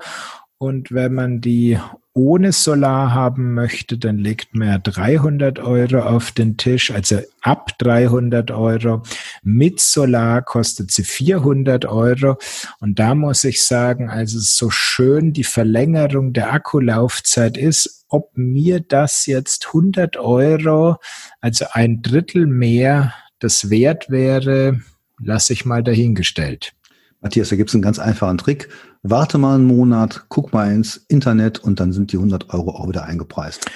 und 0.57 0.91
wenn 0.91 1.13
man 1.13 1.39
die 1.39 1.77
ohne 2.13 2.51
Solar 2.51 3.13
haben 3.13 3.53
möchte, 3.53 3.99
dann 3.99 4.17
legt 4.17 4.55
man 4.55 4.69
ja 4.69 4.77
300 4.79 5.59
Euro 5.59 5.99
auf 5.99 6.31
den 6.31 6.57
Tisch, 6.57 6.89
also 6.89 7.19
ab 7.41 7.77
300 7.77 8.49
Euro. 8.49 9.03
Mit 9.47 9.79
Solar 9.79 10.41
kostet 10.41 10.89
sie 10.89 11.03
400 11.03 11.85
Euro. 11.85 12.37
Und 12.79 12.97
da 12.97 13.13
muss 13.13 13.43
ich 13.43 13.61
sagen, 13.61 14.09
also 14.09 14.39
so 14.39 14.71
schön 14.71 15.33
die 15.33 15.43
Verlängerung 15.43 16.33
der 16.33 16.51
Akkulaufzeit 16.51 17.55
ist, 17.55 18.05
ob 18.09 18.31
mir 18.35 18.79
das 18.79 19.27
jetzt 19.27 19.67
100 19.67 20.17
Euro, 20.17 20.97
also 21.41 21.65
ein 21.73 22.01
Drittel 22.01 22.47
mehr, 22.47 23.13
das 23.37 23.69
wert 23.69 24.09
wäre, 24.09 24.81
lasse 25.21 25.53
ich 25.53 25.63
mal 25.63 25.83
dahingestellt. 25.83 26.73
Matthias, 27.21 27.49
da 27.49 27.55
gibt 27.55 27.69
es 27.69 27.75
einen 27.75 27.83
ganz 27.83 27.99
einfachen 27.99 28.39
Trick. 28.39 28.69
Warte 29.03 29.37
mal 29.37 29.55
einen 29.55 29.65
Monat, 29.65 30.25
guck 30.29 30.53
mal 30.53 30.73
ins 30.73 31.05
Internet 31.07 31.59
und 31.59 31.79
dann 31.79 31.93
sind 31.93 32.11
die 32.11 32.17
100 32.17 32.51
Euro 32.51 32.71
auch 32.71 32.89
wieder 32.89 33.03
eingepreist. 33.05 33.69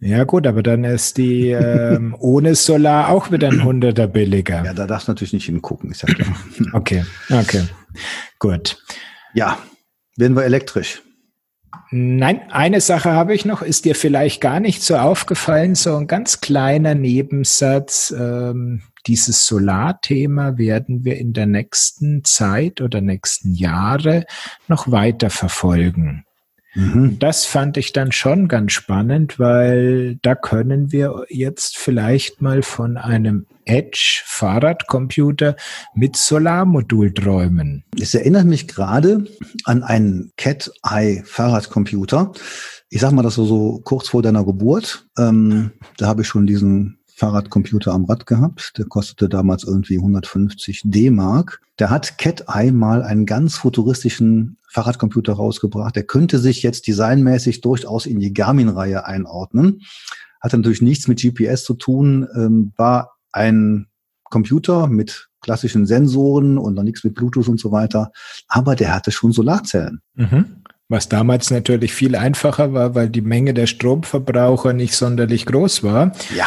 Ja 0.00 0.24
gut, 0.24 0.46
aber 0.46 0.62
dann 0.62 0.84
ist 0.84 1.18
die 1.18 1.50
ähm, 1.50 2.14
ohne 2.18 2.54
Solar 2.54 3.08
auch 3.08 3.32
wieder 3.32 3.48
ein 3.48 3.64
Hunderter 3.64 4.06
billiger. 4.06 4.64
Ja, 4.64 4.72
da 4.72 4.86
darfst 4.86 5.08
du 5.08 5.12
natürlich 5.12 5.32
nicht 5.32 5.46
hingucken, 5.46 5.90
ist 5.90 6.02
ja 6.02 6.14
klar. 6.14 6.36
okay, 6.72 7.04
okay, 7.30 7.64
gut. 8.38 8.78
Ja, 9.34 9.58
werden 10.16 10.36
wir 10.36 10.44
elektrisch. 10.44 11.02
Nein, 11.90 12.42
eine 12.50 12.80
Sache 12.80 13.12
habe 13.12 13.34
ich 13.34 13.44
noch, 13.44 13.62
ist 13.62 13.86
dir 13.86 13.94
vielleicht 13.94 14.40
gar 14.40 14.60
nicht 14.60 14.82
so 14.82 14.96
aufgefallen, 14.96 15.74
so 15.74 15.96
ein 15.96 16.06
ganz 16.06 16.40
kleiner 16.40 16.94
Nebensatz. 16.94 18.14
Ähm, 18.16 18.82
dieses 19.06 19.46
Solarthema 19.46 20.58
werden 20.58 21.04
wir 21.04 21.16
in 21.16 21.32
der 21.32 21.46
nächsten 21.46 22.24
Zeit 22.24 22.80
oder 22.82 23.00
nächsten 23.00 23.54
Jahre 23.54 24.26
noch 24.68 24.90
weiter 24.90 25.30
verfolgen. 25.30 26.24
Mhm. 26.78 27.18
Das 27.18 27.44
fand 27.44 27.76
ich 27.76 27.92
dann 27.92 28.12
schon 28.12 28.46
ganz 28.46 28.70
spannend, 28.70 29.40
weil 29.40 30.16
da 30.22 30.36
können 30.36 30.92
wir 30.92 31.24
jetzt 31.28 31.76
vielleicht 31.76 32.40
mal 32.40 32.62
von 32.62 32.96
einem 32.96 33.46
Edge-Fahrradcomputer 33.64 35.56
mit 35.94 36.16
Solarmodul 36.16 37.12
träumen. 37.12 37.82
Es 38.00 38.14
erinnert 38.14 38.46
mich 38.46 38.68
gerade 38.68 39.24
an 39.64 39.82
einen 39.82 40.30
Cat-Eye-Fahrradcomputer. 40.36 42.30
Ich 42.90 43.00
sag 43.00 43.10
mal 43.10 43.22
das 43.22 43.34
so, 43.34 43.44
so 43.44 43.80
kurz 43.82 44.10
vor 44.10 44.22
deiner 44.22 44.44
Geburt. 44.44 45.08
Ähm, 45.18 45.72
da 45.96 46.06
habe 46.06 46.22
ich 46.22 46.28
schon 46.28 46.46
diesen 46.46 46.97
Fahrradcomputer 47.18 47.92
am 47.92 48.04
Rad 48.04 48.26
gehabt. 48.26 48.78
Der 48.78 48.84
kostete 48.84 49.28
damals 49.28 49.64
irgendwie 49.64 49.96
150 49.96 50.82
D-Mark. 50.84 51.60
Der 51.80 51.90
hat 51.90 52.16
Cat 52.16 52.44
Eye 52.48 52.70
mal 52.70 53.02
einen 53.02 53.26
ganz 53.26 53.56
futuristischen 53.56 54.56
Fahrradcomputer 54.68 55.32
rausgebracht. 55.32 55.96
Der 55.96 56.04
könnte 56.04 56.38
sich 56.38 56.62
jetzt 56.62 56.86
designmäßig 56.86 57.60
durchaus 57.60 58.06
in 58.06 58.20
die 58.20 58.32
Garmin-Reihe 58.32 59.04
einordnen. 59.04 59.82
Hat 60.40 60.52
natürlich 60.52 60.80
nichts 60.80 61.08
mit 61.08 61.20
GPS 61.20 61.64
zu 61.64 61.74
tun, 61.74 62.28
ähm, 62.36 62.72
war 62.76 63.16
ein 63.32 63.88
Computer 64.22 64.86
mit 64.86 65.28
klassischen 65.40 65.86
Sensoren 65.86 66.56
und 66.56 66.74
noch 66.74 66.84
nichts 66.84 67.02
mit 67.02 67.14
Bluetooth 67.14 67.48
und 67.48 67.58
so 67.58 67.72
weiter. 67.72 68.12
Aber 68.46 68.76
der 68.76 68.94
hatte 68.94 69.10
schon 69.10 69.32
Solarzellen. 69.32 70.02
Mhm. 70.14 70.62
Was 70.88 71.08
damals 71.08 71.50
natürlich 71.50 71.92
viel 71.92 72.14
einfacher 72.14 72.72
war, 72.72 72.94
weil 72.94 73.10
die 73.10 73.22
Menge 73.22 73.54
der 73.54 73.66
Stromverbraucher 73.66 74.72
nicht 74.72 74.94
sonderlich 74.94 75.46
groß 75.46 75.82
war. 75.82 76.12
Ja. 76.34 76.46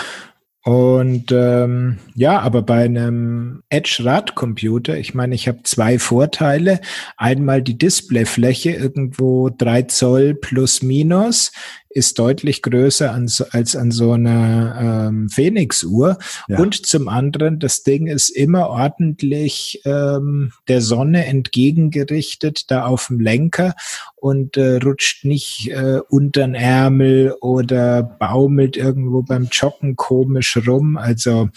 Und 0.63 1.31
ähm, 1.31 1.97
ja, 2.13 2.39
aber 2.39 2.61
bei 2.61 2.83
einem 2.83 3.63
Edge-Radcomputer, 3.69 4.95
ich 4.95 5.15
meine, 5.15 5.33
ich 5.33 5.47
habe 5.47 5.63
zwei 5.63 5.97
Vorteile. 5.97 6.81
Einmal 7.17 7.63
die 7.63 7.79
Displayfläche, 7.79 8.71
irgendwo 8.71 9.49
drei 9.49 9.83
Zoll 9.83 10.35
plus 10.35 10.83
minus 10.83 11.51
ist 11.93 12.19
deutlich 12.19 12.61
größer 12.61 13.11
an, 13.11 13.29
als 13.51 13.75
an 13.75 13.91
so 13.91 14.13
einer 14.13 15.09
ähm, 15.09 15.29
Phoenix-Uhr. 15.29 16.17
Ja. 16.47 16.59
Und 16.59 16.85
zum 16.85 17.07
anderen, 17.07 17.59
das 17.59 17.83
Ding 17.83 18.07
ist 18.07 18.29
immer 18.29 18.69
ordentlich 18.69 19.81
ähm, 19.85 20.51
der 20.67 20.81
Sonne 20.81 21.25
entgegengerichtet, 21.25 22.71
da 22.71 22.85
auf 22.85 23.07
dem 23.07 23.19
Lenker 23.19 23.75
und 24.15 24.57
äh, 24.57 24.77
rutscht 24.77 25.25
nicht 25.25 25.69
äh, 25.69 25.99
unter 26.09 26.41
den 26.41 26.55
Ärmel 26.55 27.35
oder 27.41 28.03
baumelt 28.03 28.77
irgendwo 28.77 29.21
beim 29.21 29.49
Joggen 29.51 29.95
komisch 29.95 30.57
rum. 30.65 30.97
Also 30.97 31.49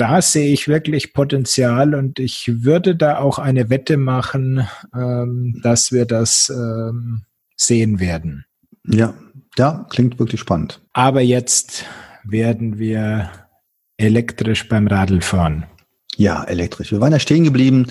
da 0.00 0.22
sehe 0.22 0.52
ich 0.52 0.66
wirklich 0.66 1.12
Potenzial 1.12 1.94
und 1.94 2.18
ich 2.18 2.64
würde 2.64 2.96
da 2.96 3.18
auch 3.18 3.38
eine 3.38 3.68
Wette 3.68 3.98
machen, 3.98 4.66
ähm, 4.94 5.60
dass 5.62 5.92
wir 5.92 6.06
das 6.06 6.48
ähm, 6.48 7.24
sehen 7.54 8.00
werden. 8.00 8.46
Ja, 8.86 9.12
ja, 9.58 9.86
klingt 9.90 10.18
wirklich 10.18 10.40
spannend. 10.40 10.80
Aber 10.92 11.20
jetzt 11.20 11.84
werden 12.24 12.78
wir 12.78 13.30
elektrisch 13.96 14.68
beim 14.68 14.86
Radl 14.86 15.20
fahren. 15.20 15.66
Ja, 16.16 16.44
elektrisch. 16.44 16.92
Wir 16.92 17.00
waren 17.00 17.12
ja 17.12 17.18
stehen 17.18 17.44
geblieben 17.44 17.86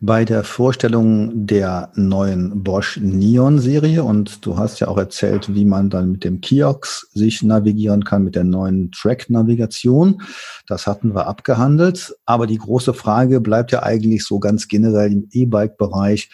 bei 0.00 0.24
der 0.24 0.44
Vorstellung 0.44 1.46
der 1.46 1.90
neuen 1.96 2.62
Bosch 2.62 2.98
Neon 2.98 3.58
Serie 3.58 4.04
und 4.04 4.44
du 4.46 4.56
hast 4.56 4.78
ja 4.78 4.88
auch 4.88 4.98
erzählt, 4.98 5.54
wie 5.54 5.64
man 5.64 5.90
dann 5.90 6.12
mit 6.12 6.22
dem 6.22 6.40
Kiox 6.40 7.08
sich 7.12 7.42
navigieren 7.42 8.04
kann 8.04 8.22
mit 8.22 8.36
der 8.36 8.44
neuen 8.44 8.92
Track 8.92 9.30
Navigation. 9.30 10.22
Das 10.68 10.86
hatten 10.86 11.14
wir 11.14 11.26
abgehandelt. 11.26 12.14
Aber 12.24 12.46
die 12.46 12.58
große 12.58 12.94
Frage 12.94 13.40
bleibt 13.40 13.72
ja 13.72 13.82
eigentlich 13.82 14.24
so 14.24 14.38
ganz 14.38 14.68
generell 14.68 15.10
im 15.10 15.28
E-Bike 15.32 15.76
Bereich 15.76 16.30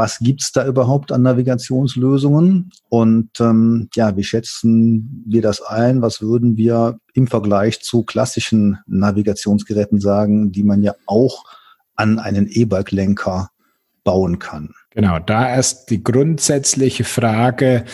was 0.00 0.18
gibt's 0.18 0.50
da 0.50 0.66
überhaupt 0.66 1.12
an 1.12 1.20
Navigationslösungen 1.20 2.72
und 2.88 3.38
ähm, 3.38 3.90
ja, 3.94 4.16
wie 4.16 4.24
schätzen 4.24 5.22
wir 5.26 5.42
das 5.42 5.60
ein? 5.60 6.00
Was 6.00 6.22
würden 6.22 6.56
wir 6.56 6.98
im 7.12 7.26
Vergleich 7.26 7.82
zu 7.82 8.02
klassischen 8.02 8.78
Navigationsgeräten 8.86 10.00
sagen, 10.00 10.52
die 10.52 10.64
man 10.64 10.82
ja 10.82 10.94
auch 11.04 11.44
an 11.96 12.18
einen 12.18 12.48
E-Bike-Lenker 12.48 13.50
bauen 14.02 14.38
kann? 14.38 14.72
Genau, 14.92 15.18
da 15.18 15.46
erst 15.46 15.90
die 15.90 16.02
grundsätzliche 16.02 17.04
Frage, 17.04 17.84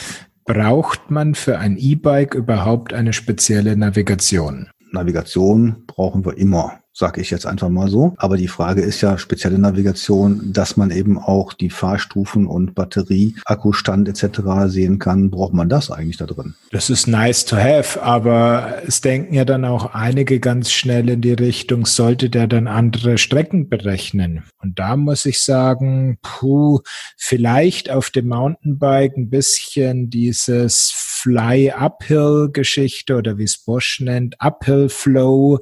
braucht 0.44 1.10
man 1.10 1.34
für 1.34 1.58
ein 1.58 1.76
E-Bike 1.76 2.36
überhaupt 2.36 2.92
eine 2.92 3.14
spezielle 3.14 3.76
Navigation? 3.76 4.68
Navigation 4.92 5.82
brauchen 5.88 6.24
wir 6.24 6.38
immer 6.38 6.78
sage 6.96 7.20
ich 7.20 7.30
jetzt 7.30 7.46
einfach 7.46 7.68
mal 7.68 7.88
so. 7.88 8.14
Aber 8.16 8.38
die 8.38 8.48
Frage 8.48 8.80
ist 8.80 9.02
ja 9.02 9.18
spezielle 9.18 9.58
Navigation, 9.58 10.52
dass 10.52 10.78
man 10.78 10.90
eben 10.90 11.18
auch 11.18 11.52
die 11.52 11.68
Fahrstufen 11.68 12.46
und 12.46 12.74
Batterie, 12.74 13.34
Akkustand 13.44 14.08
etc. 14.08 14.40
sehen 14.66 14.98
kann. 14.98 15.30
Braucht 15.30 15.52
man 15.52 15.68
das 15.68 15.90
eigentlich 15.90 16.16
da 16.16 16.24
drin? 16.24 16.54
Das 16.70 16.88
ist 16.88 17.06
nice 17.06 17.44
to 17.44 17.56
have, 17.56 18.02
aber 18.02 18.82
es 18.86 19.02
denken 19.02 19.34
ja 19.34 19.44
dann 19.44 19.66
auch 19.66 19.92
einige 19.92 20.40
ganz 20.40 20.70
schnell 20.70 21.10
in 21.10 21.20
die 21.20 21.34
Richtung, 21.34 21.84
sollte 21.84 22.30
der 22.30 22.46
dann 22.46 22.66
andere 22.66 23.18
Strecken 23.18 23.68
berechnen? 23.68 24.44
Und 24.62 24.78
da 24.78 24.96
muss 24.96 25.26
ich 25.26 25.42
sagen, 25.42 26.18
puh, 26.22 26.80
vielleicht 27.18 27.90
auf 27.90 28.08
dem 28.08 28.28
Mountainbike 28.28 29.18
ein 29.18 29.28
bisschen 29.28 30.08
dieses 30.08 30.92
Fly-Uphill-Geschichte 31.16 33.16
oder 33.16 33.38
wie 33.38 33.44
es 33.44 33.58
Bosch 33.58 34.00
nennt, 34.00 34.36
Uphill-Flow, 34.38 35.60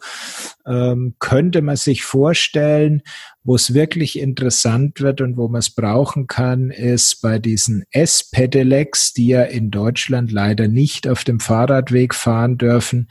ähm, 0.66 1.14
könnte 1.18 1.62
man 1.62 1.76
sich 1.76 2.04
vorstellen, 2.04 3.02
wo 3.42 3.54
es 3.54 3.75
wirklich 3.75 4.18
interessant 4.18 5.00
wird 5.00 5.20
und 5.20 5.37
wo 5.37 5.49
man 5.49 5.61
es 5.61 5.70
brauchen 5.70 6.26
kann, 6.26 6.70
ist 6.70 7.20
bei 7.23 7.38
diesen 7.38 7.84
S-Pedelecs, 7.90 9.12
die 9.12 9.28
ja 9.28 9.42
in 9.42 9.70
Deutschland 9.70 10.32
leider 10.32 10.68
nicht 10.68 11.06
auf 11.06 11.25
dem 11.25 11.40
Fahrradweg 11.40 12.14
fahren 12.14 12.58
dürfen. 12.58 13.08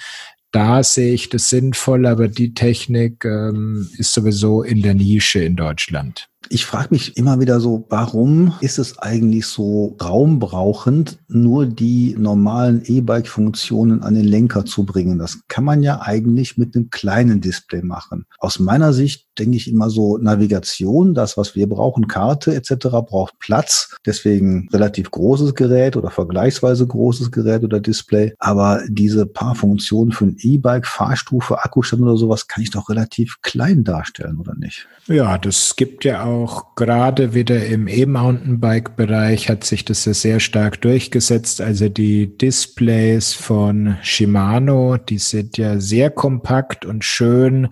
Da 0.52 0.84
sehe 0.84 1.14
ich 1.14 1.30
das 1.30 1.50
sinnvoll, 1.50 2.06
aber 2.06 2.28
die 2.28 2.54
Technik 2.54 3.26
ähm, 3.26 3.90
ist 3.98 4.14
sowieso 4.14 4.62
in 4.62 4.82
der 4.82 4.94
Nische 4.94 5.44
in 5.44 5.56
Deutschland. 5.56 6.30
Ich 6.50 6.66
frage 6.66 6.90
mich 6.92 7.18
immer 7.18 7.40
wieder 7.40 7.60
so, 7.60 7.86
warum 7.90 8.54
ist 8.62 8.78
es 8.78 9.00
eigentlich 9.00 9.46
so 9.48 9.96
raumbrauchend, 10.02 11.18
nur 11.28 11.66
die 11.66 12.16
normalen 12.18 12.84
E-Bike-Funktionen 12.86 14.04
an 14.04 14.14
den 14.14 14.26
Lenker 14.26 14.66
zu 14.66 14.86
bringen? 14.86 15.18
Das 15.20 15.40
kann 15.48 15.64
man 15.64 15.82
ja 15.82 16.02
eigentlich 16.02 16.58
mit 16.58 16.76
einem 16.76 16.90
kleinen 16.90 17.42
Display 17.42 17.82
machen. 17.82 18.26
Aus 18.40 18.60
meiner 18.60 18.94
Sicht 18.94 19.28
denke 19.40 19.58
ich 19.58 19.68
immer 19.68 19.90
so, 19.90 20.18
Navigation, 20.18 21.14
das, 21.14 21.38
was 21.38 21.56
wir 21.56 21.68
brauchen, 21.68 22.08
Karte 22.08 22.54
etc., 22.54 22.88
braucht 23.08 23.40
Platz. 23.40 23.96
Deswegen 24.06 24.68
relativ 24.72 25.10
großes 25.10 25.56
Gerät 25.56 25.96
oder 25.96 26.12
vergleichsweise 26.12 26.86
großes 26.86 27.32
Gerät 27.32 27.64
oder 27.64 27.80
Display. 27.80 28.34
Aber 28.38 28.82
diese 28.88 29.26
paar 29.26 29.56
Funktionen 29.56 30.12
für 30.12 30.26
ein 30.26 30.38
E-Bike, 30.40 30.86
Fahrstufe, 30.86 31.64
Akkustand 31.64 32.04
oder 32.04 32.18
sowas 32.18 32.48
kann 32.48 32.62
ich 32.62 32.70
doch 32.70 32.90
relativ 32.90 33.38
klein 33.42 33.84
darstellen, 33.84 34.38
oder 34.40 34.54
nicht? 34.56 34.88
Ja, 35.08 35.38
das 35.38 35.76
gibt 35.76 36.06
ja 36.06 36.24
auch 36.24 36.33
gerade 36.76 37.34
wieder 37.34 37.66
im 37.66 37.88
E-Mountainbike-Bereich 37.88 39.50
hat 39.50 39.64
sich 39.64 39.86
das 39.86 40.06
ja 40.06 40.14
sehr 40.14 40.40
stark 40.40 40.82
durchgesetzt. 40.82 41.62
Also 41.62 41.90
die 41.90 42.38
Displays 42.38 43.34
von 43.34 43.98
Shimano, 44.02 44.98
die 44.98 45.18
sind 45.18 45.58
ja 45.58 45.80
sehr 45.80 46.10
kompakt 46.10 46.86
und 46.86 47.06
schön 47.06 47.70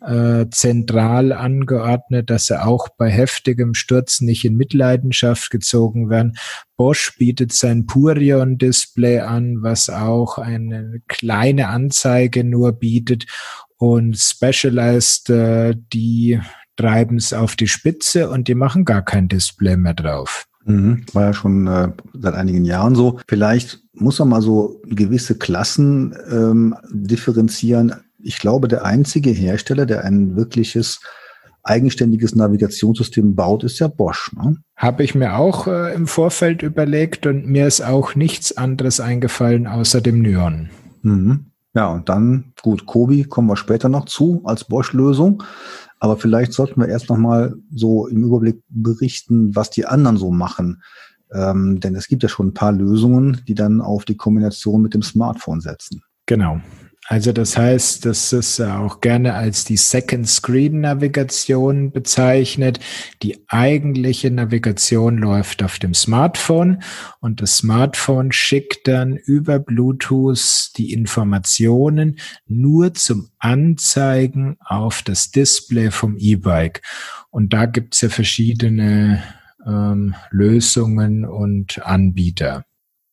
äh, 0.00 0.46
zentral 0.50 1.32
angeordnet, 1.32 2.30
dass 2.30 2.46
sie 2.46 2.62
auch 2.62 2.88
bei 2.90 3.10
heftigem 3.10 3.74
Sturz 3.74 4.20
nicht 4.20 4.44
in 4.44 4.56
Mitleidenschaft 4.56 5.50
gezogen 5.50 6.10
werden. 6.10 6.34
Bosch 6.76 7.16
bietet 7.18 7.52
sein 7.52 7.86
Purion-Display 7.86 9.20
an, 9.20 9.62
was 9.62 9.88
auch 9.90 10.38
eine 10.38 11.00
kleine 11.08 11.68
Anzeige 11.68 12.44
nur 12.44 12.72
bietet 12.72 13.26
und 13.82 14.16
Specialized, 14.16 15.30
äh, 15.30 15.74
die 15.92 16.40
treiben 16.76 17.16
es 17.16 17.32
auf 17.32 17.56
die 17.56 17.68
Spitze 17.68 18.30
und 18.30 18.48
die 18.48 18.54
machen 18.54 18.84
gar 18.84 19.02
kein 19.02 19.28
Display 19.28 19.76
mehr 19.76 19.94
drauf. 19.94 20.46
Mhm. 20.64 21.04
War 21.12 21.24
ja 21.24 21.32
schon 21.32 21.66
äh, 21.66 21.88
seit 22.14 22.34
einigen 22.34 22.64
Jahren 22.64 22.94
so. 22.94 23.18
Vielleicht 23.28 23.80
muss 23.94 24.18
man 24.18 24.28
mal 24.28 24.42
so 24.42 24.80
gewisse 24.84 25.36
Klassen 25.36 26.14
ähm, 26.30 26.74
differenzieren. 26.90 27.94
Ich 28.18 28.38
glaube, 28.38 28.68
der 28.68 28.84
einzige 28.84 29.30
Hersteller, 29.30 29.86
der 29.86 30.04
ein 30.04 30.36
wirkliches 30.36 31.00
eigenständiges 31.64 32.34
Navigationssystem 32.34 33.34
baut, 33.34 33.64
ist 33.64 33.78
ja 33.78 33.88
Bosch. 33.88 34.32
Ne? 34.34 34.56
Habe 34.76 35.04
ich 35.04 35.14
mir 35.14 35.36
auch 35.36 35.66
äh, 35.66 35.94
im 35.94 36.06
Vorfeld 36.06 36.62
überlegt 36.62 37.26
und 37.26 37.46
mir 37.46 37.66
ist 37.66 37.82
auch 37.82 38.14
nichts 38.14 38.56
anderes 38.56 39.00
eingefallen 39.00 39.66
außer 39.66 40.00
dem 40.00 40.22
Nyon. 40.22 40.70
Mhm. 41.02 41.46
Ja, 41.74 41.88
und 41.88 42.08
dann, 42.10 42.52
gut, 42.60 42.84
Kobi 42.84 43.24
kommen 43.24 43.48
wir 43.48 43.56
später 43.56 43.88
noch 43.88 44.04
zu 44.04 44.42
als 44.44 44.64
Bosch-Lösung. 44.64 45.42
Aber 46.02 46.16
vielleicht 46.16 46.52
sollten 46.52 46.80
wir 46.80 46.88
erst 46.88 47.08
nochmal 47.10 47.54
so 47.72 48.08
im 48.08 48.24
Überblick 48.24 48.60
berichten, 48.68 49.54
was 49.54 49.70
die 49.70 49.86
anderen 49.86 50.16
so 50.16 50.32
machen. 50.32 50.82
Ähm, 51.32 51.78
denn 51.78 51.94
es 51.94 52.08
gibt 52.08 52.24
ja 52.24 52.28
schon 52.28 52.48
ein 52.48 52.54
paar 52.54 52.72
Lösungen, 52.72 53.42
die 53.46 53.54
dann 53.54 53.80
auf 53.80 54.04
die 54.04 54.16
Kombination 54.16 54.82
mit 54.82 54.94
dem 54.94 55.02
Smartphone 55.02 55.60
setzen. 55.60 56.02
Genau. 56.26 56.60
Also 57.08 57.32
das 57.32 57.56
heißt, 57.56 58.06
das 58.06 58.32
ist 58.32 58.60
auch 58.60 59.00
gerne 59.00 59.34
als 59.34 59.64
die 59.64 59.76
Second 59.76 60.28
Screen 60.28 60.80
Navigation 60.80 61.90
bezeichnet. 61.90 62.78
Die 63.22 63.44
eigentliche 63.48 64.30
Navigation 64.30 65.18
läuft 65.18 65.64
auf 65.64 65.80
dem 65.80 65.94
Smartphone 65.94 66.80
und 67.18 67.42
das 67.42 67.58
Smartphone 67.58 68.30
schickt 68.30 68.86
dann 68.86 69.16
über 69.16 69.58
Bluetooth 69.58 70.70
die 70.76 70.92
Informationen 70.92 72.18
nur 72.46 72.94
zum 72.94 73.30
Anzeigen 73.38 74.56
auf 74.64 75.02
das 75.02 75.32
Display 75.32 75.90
vom 75.90 76.16
E-Bike. 76.16 76.82
Und 77.30 77.52
da 77.52 77.66
gibt 77.66 77.94
es 77.94 78.02
ja 78.02 78.10
verschiedene 78.10 79.24
ähm, 79.66 80.14
Lösungen 80.30 81.24
und 81.24 81.84
Anbieter. 81.84 82.64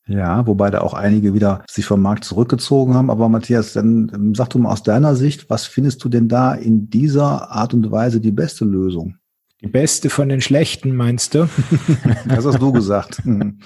Ja, 0.09 0.47
wobei 0.47 0.71
da 0.71 0.81
auch 0.81 0.95
einige 0.95 1.35
wieder 1.35 1.63
sich 1.69 1.85
vom 1.85 2.01
Markt 2.01 2.23
zurückgezogen 2.23 2.95
haben. 2.95 3.11
Aber 3.11 3.29
Matthias, 3.29 3.73
dann 3.73 4.33
sag 4.35 4.49
du 4.49 4.57
mal 4.57 4.71
aus 4.71 4.81
deiner 4.81 5.15
Sicht, 5.15 5.51
was 5.51 5.67
findest 5.67 6.03
du 6.03 6.09
denn 6.09 6.27
da 6.27 6.55
in 6.55 6.89
dieser 6.89 7.51
Art 7.51 7.75
und 7.75 7.91
Weise 7.91 8.19
die 8.19 8.31
beste 8.31 8.65
Lösung? 8.65 9.15
Die 9.61 9.67
beste 9.67 10.09
von 10.09 10.27
den 10.29 10.41
schlechten, 10.41 10.95
meinst 10.95 11.35
du? 11.35 11.47
das 12.27 12.45
hast 12.45 12.59
du 12.59 12.71
gesagt. 12.71 13.21
Mhm. 13.29 13.59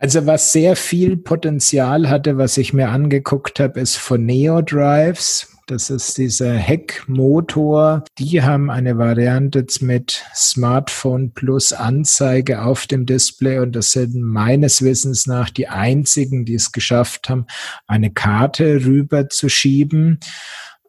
Also 0.00 0.26
was 0.26 0.52
sehr 0.52 0.76
viel 0.76 1.16
Potenzial 1.16 2.08
hatte, 2.08 2.38
was 2.38 2.56
ich 2.56 2.72
mir 2.72 2.90
angeguckt 2.90 3.58
habe, 3.58 3.80
ist 3.80 3.96
von 3.96 4.24
Neo 4.24 4.62
Drives. 4.62 5.57
Das 5.68 5.90
ist 5.90 6.16
dieser 6.16 6.54
Heckmotor. 6.54 8.02
Die 8.18 8.42
haben 8.42 8.70
eine 8.70 8.96
Variante 8.96 9.66
mit 9.82 10.24
Smartphone 10.34 11.32
plus 11.32 11.74
Anzeige 11.74 12.62
auf 12.62 12.86
dem 12.86 13.04
Display 13.04 13.58
und 13.58 13.76
das 13.76 13.90
sind 13.90 14.18
meines 14.18 14.80
Wissens 14.80 15.26
nach 15.26 15.50
die 15.50 15.68
einzigen, 15.68 16.46
die 16.46 16.54
es 16.54 16.72
geschafft 16.72 17.28
haben, 17.28 17.44
eine 17.86 18.10
Karte 18.10 18.86
rüber 18.86 19.28
zu 19.28 19.50
schieben. 19.50 20.20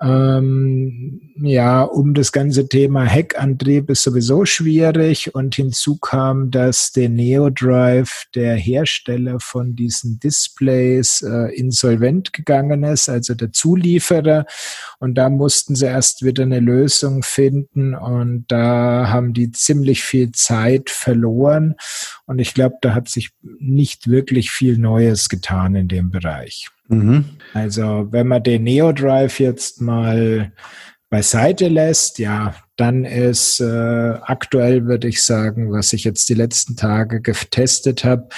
Ähm, 0.02 1.34
ja, 1.42 1.84
um 1.84 2.14
das 2.14 2.32
ganze 2.32 2.70
Thema 2.70 3.04
Heckantrieb 3.04 3.90
ist 3.90 4.04
sowieso 4.04 4.46
schwierig 4.46 5.36
und 5.36 5.56
hinzu 5.56 5.98
kam, 5.98 6.52
dass 6.52 6.94
der 6.94 7.10
NeoDrive, 7.10 8.26
der 8.34 8.56
Hersteller 8.56 9.40
von 9.42 9.76
diesen 9.76 10.20
Displays, 10.20 11.22
äh, 11.22 11.54
insolvent 11.54 12.32
gegangen 12.32 12.84
ist, 12.84 13.10
also 13.10 13.36
der 13.36 13.52
Zulieferer. 13.52 14.46
Und 15.00 15.16
da 15.16 15.30
mussten 15.30 15.76
sie 15.76 15.88
erst 15.88 16.24
wieder 16.24 16.44
eine 16.44 16.62
Lösung 16.62 17.22
finden 17.22 17.94
und 17.94 18.46
da 18.48 19.10
haben 19.10 19.34
die 19.34 19.52
ziemlich 19.52 20.04
viel 20.04 20.32
Zeit 20.32 20.90
verloren. 20.90 21.76
Und 22.26 22.40
ich 22.40 22.54
glaube, 22.54 22.76
da 22.82 22.94
hat 22.94 23.10
sich 23.10 23.32
nicht 23.42 24.10
wirklich 24.10 24.50
viel 24.52 24.78
Neues 24.78 25.28
getan 25.28 25.76
in 25.76 25.90
dem 25.90 26.10
Bereich. 26.10 26.70
Mhm. 26.90 27.26
Also 27.54 28.08
wenn 28.12 28.28
man 28.28 28.44
den 28.44 28.64
Neo 28.64 28.92
Drive 28.92 29.40
jetzt 29.40 29.82
mal 29.82 30.52
beiseite 31.10 31.68
lässt, 31.68 32.20
ja, 32.20 32.54
dann 32.76 33.06
ist 33.06 33.60
äh, 33.60 33.66
aktuell, 34.22 34.86
würde 34.86 35.08
ich 35.08 35.24
sagen, 35.24 35.72
was 35.72 35.94
ich 35.94 36.04
jetzt 36.04 36.30
die 36.30 36.36
letzten 36.36 36.76
Tage 36.76 37.22
getestet 37.22 38.04
habe, 38.04 38.30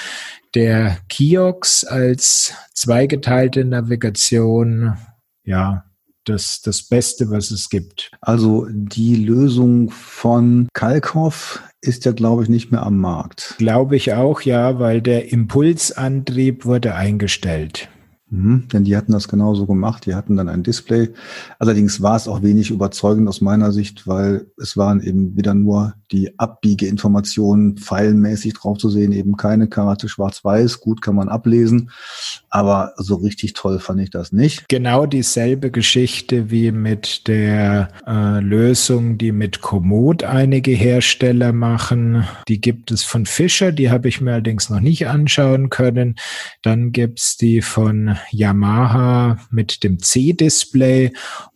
der 0.54 0.98
Kiox 1.08 1.84
als 1.84 2.54
zweigeteilte 2.74 3.64
Navigation, 3.64 4.96
ja, 5.44 5.84
das, 6.24 6.60
das 6.62 6.84
Beste, 6.84 7.30
was 7.30 7.50
es 7.50 7.68
gibt. 7.68 8.10
Also 8.20 8.66
die 8.70 9.16
Lösung 9.16 9.90
von 9.90 10.68
Kalkhoff 10.72 11.62
ist 11.80 12.04
ja, 12.04 12.12
glaube 12.12 12.44
ich, 12.44 12.48
nicht 12.48 12.70
mehr 12.70 12.84
am 12.84 12.98
Markt. 12.98 13.56
Glaube 13.58 13.96
ich 13.96 14.12
auch, 14.12 14.42
ja, 14.42 14.78
weil 14.78 15.02
der 15.02 15.32
Impulsantrieb 15.32 16.64
wurde 16.64 16.94
eingestellt. 16.94 17.88
Mhm, 18.32 18.66
denn 18.72 18.84
die 18.84 18.96
hatten 18.96 19.12
das 19.12 19.28
genauso 19.28 19.66
gemacht. 19.66 20.06
Die 20.06 20.14
hatten 20.14 20.38
dann 20.38 20.48
ein 20.48 20.62
Display. 20.62 21.10
Allerdings 21.58 22.00
war 22.00 22.16
es 22.16 22.26
auch 22.26 22.42
wenig 22.42 22.70
überzeugend 22.70 23.28
aus 23.28 23.42
meiner 23.42 23.72
Sicht, 23.72 24.06
weil 24.06 24.46
es 24.56 24.78
waren 24.78 25.02
eben 25.02 25.36
wieder 25.36 25.52
nur 25.52 25.92
die 26.12 26.38
Abbiegeinformationen 26.38 27.76
pfeilmäßig 27.76 28.54
drauf 28.54 28.78
zu 28.78 28.88
sehen, 28.88 29.12
eben 29.12 29.36
keine 29.36 29.68
Karte 29.68 30.08
schwarz-weiß. 30.08 30.80
Gut 30.80 31.02
kann 31.02 31.14
man 31.14 31.28
ablesen, 31.28 31.90
aber 32.48 32.94
so 32.96 33.16
richtig 33.16 33.52
toll 33.52 33.78
fand 33.78 34.00
ich 34.00 34.08
das 34.08 34.32
nicht. 34.32 34.66
Genau 34.66 35.04
dieselbe 35.04 35.70
Geschichte 35.70 36.50
wie 36.50 36.72
mit 36.72 37.28
der 37.28 37.88
äh, 38.06 38.40
Lösung, 38.40 39.18
die 39.18 39.32
mit 39.32 39.60
Komoot 39.60 40.24
einige 40.24 40.70
Hersteller 40.70 41.52
machen. 41.52 42.24
Die 42.48 42.62
gibt 42.62 42.92
es 42.92 43.04
von 43.04 43.26
Fischer, 43.26 43.72
die 43.72 43.90
habe 43.90 44.08
ich 44.08 44.22
mir 44.22 44.32
allerdings 44.32 44.70
noch 44.70 44.80
nicht 44.80 45.06
anschauen 45.06 45.68
können. 45.68 46.16
Dann 46.62 46.92
gibt's 46.92 47.36
die 47.36 47.60
von 47.60 48.16
Yamaha 48.30 49.38
mit 49.50 49.82
dem 49.84 49.98
C-Display 49.98 51.12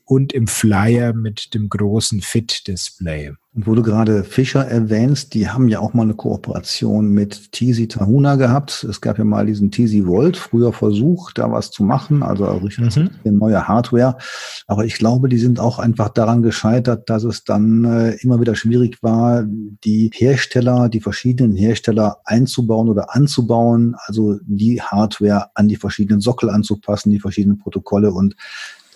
und 0.07 0.33
im 0.33 0.47
Flyer 0.47 1.12
mit 1.12 1.53
dem 1.53 1.69
großen 1.69 2.21
Fit-Display. 2.21 3.33
Und 3.57 3.66
wo 3.66 3.75
du 3.75 3.83
gerade 3.83 4.23
Fischer 4.23 4.66
erwähnst, 4.66 5.33
die 5.33 5.49
haben 5.49 5.69
ja 5.69 5.81
auch 5.81 5.95
mal 5.95 6.03
eine 6.03 6.14
Kooperation 6.14 7.09
mit 7.09 7.53
Tizi 7.53 7.88
Tahuna 7.88 8.37
gehabt. 8.37 8.85
Es 8.85 9.01
gab 9.01 9.16
ja 9.16 9.25
mal 9.25 9.47
diesen 9.47 9.71
Tizi 9.71 10.07
Volt, 10.07 10.37
früher 10.37 10.75
Versuch, 10.75 11.33
da 11.33 11.51
was 11.51 11.71
zu 11.71 11.83
machen, 11.83 12.23
also 12.23 12.45
richtig 12.45 12.97
mhm. 12.97 13.11
neue 13.25 13.66
Hardware. 13.66 14.19
Aber 14.66 14.85
ich 14.85 14.97
glaube, 14.99 15.31
die 15.31 15.38
sind 15.38 15.59
auch 15.59 15.79
einfach 15.79 16.11
daran 16.11 16.42
gescheitert, 16.42 17.09
dass 17.09 17.25
es 17.25 17.45
dann 17.45 17.85
äh, 17.85 18.11
immer 18.21 18.40
wieder 18.40 18.55
schwierig 18.55 19.03
war, 19.03 19.45
die 19.47 20.11
Hersteller, 20.14 20.90
die 20.90 21.01
verschiedenen 21.01 21.57
Hersteller 21.57 22.19
einzubauen 22.27 22.90
oder 22.90 23.14
anzubauen, 23.16 23.97
also 24.07 24.38
die 24.45 24.83
Hardware 24.83 25.47
an 25.55 25.66
die 25.66 25.77
verschiedenen 25.77 26.21
Sockel 26.21 26.51
anzupassen, 26.51 27.11
die 27.11 27.21
verschiedenen 27.21 27.59
Protokolle 27.59 28.12
und 28.12 28.37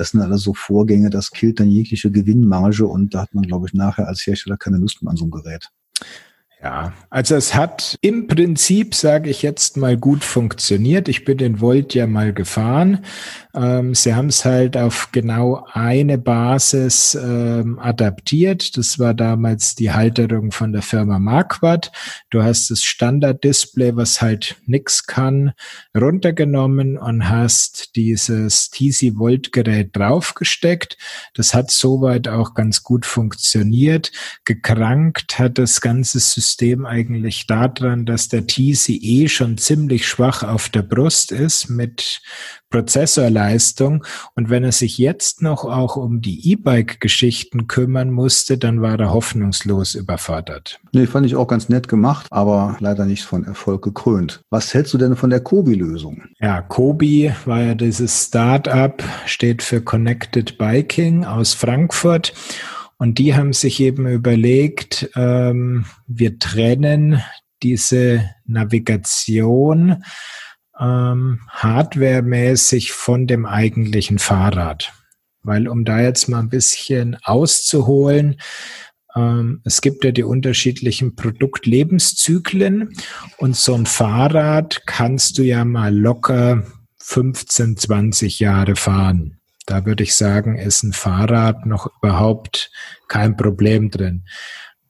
das 0.00 0.12
sind 0.12 0.22
alles 0.22 0.40
so 0.40 0.54
Vorgänge, 0.54 1.10
das 1.10 1.30
killt 1.30 1.60
dann 1.60 1.68
jegliche 1.68 2.10
Gewinnmarge 2.10 2.86
und 2.86 3.12
da 3.12 3.20
hat 3.20 3.34
man, 3.34 3.44
glaube 3.44 3.66
ich, 3.66 3.74
nachher 3.74 4.08
als 4.08 4.26
Hersteller 4.26 4.56
keine 4.56 4.78
Lust 4.78 5.02
mehr 5.02 5.10
an 5.10 5.18
so 5.18 5.24
einem 5.24 5.30
Gerät. 5.30 5.68
Ja, 6.62 6.92
also 7.08 7.36
es 7.36 7.54
hat 7.54 7.96
im 8.02 8.26
Prinzip, 8.26 8.94
sage 8.94 9.30
ich 9.30 9.40
jetzt 9.40 9.78
mal, 9.78 9.96
gut 9.96 10.22
funktioniert. 10.22 11.08
Ich 11.08 11.24
bin 11.24 11.38
den 11.38 11.62
Volt 11.62 11.94
ja 11.94 12.06
mal 12.06 12.34
gefahren. 12.34 13.02
Ähm, 13.54 13.94
sie 13.94 14.14
haben 14.14 14.26
es 14.26 14.44
halt 14.44 14.76
auf 14.76 15.08
genau 15.10 15.66
eine 15.72 16.18
Basis 16.18 17.14
ähm, 17.14 17.78
adaptiert. 17.78 18.76
Das 18.76 18.98
war 18.98 19.14
damals 19.14 19.74
die 19.74 19.90
Halterung 19.90 20.52
von 20.52 20.74
der 20.74 20.82
Firma 20.82 21.18
Marquardt. 21.18 21.92
Du 22.28 22.42
hast 22.42 22.70
das 22.70 22.84
Standard-Display, 22.84 23.96
was 23.96 24.20
halt 24.20 24.56
nix 24.66 25.06
kann, 25.06 25.52
runtergenommen 25.98 26.98
und 26.98 27.30
hast 27.30 27.96
dieses 27.96 28.68
TC 28.68 29.16
Volt-Gerät 29.16 29.96
draufgesteckt. 29.96 30.98
Das 31.32 31.54
hat 31.54 31.70
soweit 31.70 32.28
auch 32.28 32.52
ganz 32.52 32.82
gut 32.82 33.06
funktioniert. 33.06 34.12
Gekrankt 34.44 35.38
hat 35.38 35.56
das 35.56 35.80
ganze 35.80 36.20
System 36.20 36.49
System 36.50 36.84
eigentlich 36.84 37.46
daran, 37.46 38.06
dass 38.06 38.28
der 38.28 38.44
TCE 38.44 39.28
schon 39.28 39.56
ziemlich 39.56 40.08
schwach 40.08 40.42
auf 40.42 40.68
der 40.68 40.82
Brust 40.82 41.30
ist 41.30 41.70
mit 41.70 42.20
Prozessorleistung. 42.70 44.04
Und 44.34 44.50
wenn 44.50 44.64
er 44.64 44.72
sich 44.72 44.98
jetzt 44.98 45.42
noch 45.42 45.64
auch 45.64 45.94
um 45.94 46.20
die 46.20 46.50
E-Bike-Geschichten 46.50 47.68
kümmern 47.68 48.10
musste, 48.10 48.58
dann 48.58 48.82
war 48.82 48.98
er 48.98 49.12
hoffnungslos 49.12 49.94
überfordert. 49.94 50.80
Nee, 50.92 51.06
fand 51.06 51.24
ich 51.24 51.36
auch 51.36 51.46
ganz 51.46 51.68
nett 51.68 51.86
gemacht, 51.86 52.26
aber 52.30 52.76
leider 52.80 53.06
nicht 53.06 53.22
von 53.22 53.44
Erfolg 53.44 53.82
gekrönt. 53.82 54.40
Was 54.50 54.74
hältst 54.74 54.92
du 54.92 54.98
denn 54.98 55.14
von 55.14 55.30
der 55.30 55.40
Kobi-Lösung? 55.40 56.24
Ja, 56.40 56.62
Kobi 56.62 57.32
war 57.44 57.62
ja 57.62 57.74
dieses 57.76 58.26
Start-up, 58.26 59.04
steht 59.24 59.62
für 59.62 59.80
Connected 59.80 60.58
Biking 60.58 61.24
aus 61.24 61.54
Frankfurt. 61.54 62.32
Und 63.00 63.16
die 63.16 63.34
haben 63.34 63.54
sich 63.54 63.80
eben 63.80 64.06
überlegt, 64.06 65.08
ähm, 65.16 65.86
wir 66.06 66.38
trennen 66.38 67.22
diese 67.62 68.28
Navigation 68.44 70.04
ähm, 70.78 71.40
hardwaremäßig 71.48 72.92
von 72.92 73.26
dem 73.26 73.46
eigentlichen 73.46 74.18
Fahrrad. 74.18 74.92
Weil 75.42 75.66
um 75.66 75.86
da 75.86 76.02
jetzt 76.02 76.28
mal 76.28 76.40
ein 76.40 76.50
bisschen 76.50 77.16
auszuholen, 77.22 78.38
ähm, 79.16 79.62
es 79.64 79.80
gibt 79.80 80.04
ja 80.04 80.10
die 80.10 80.22
unterschiedlichen 80.22 81.16
Produktlebenszyklen 81.16 82.94
und 83.38 83.56
so 83.56 83.76
ein 83.76 83.86
Fahrrad 83.86 84.82
kannst 84.84 85.38
du 85.38 85.42
ja 85.42 85.64
mal 85.64 85.96
locker 85.96 86.66
15, 86.98 87.78
20 87.78 88.40
Jahre 88.40 88.76
fahren. 88.76 89.39
Da 89.70 89.86
würde 89.86 90.02
ich 90.02 90.16
sagen, 90.16 90.58
ist 90.58 90.82
ein 90.82 90.92
Fahrrad 90.92 91.64
noch 91.64 91.88
überhaupt 92.02 92.72
kein 93.06 93.36
Problem 93.36 93.88
drin. 93.88 94.24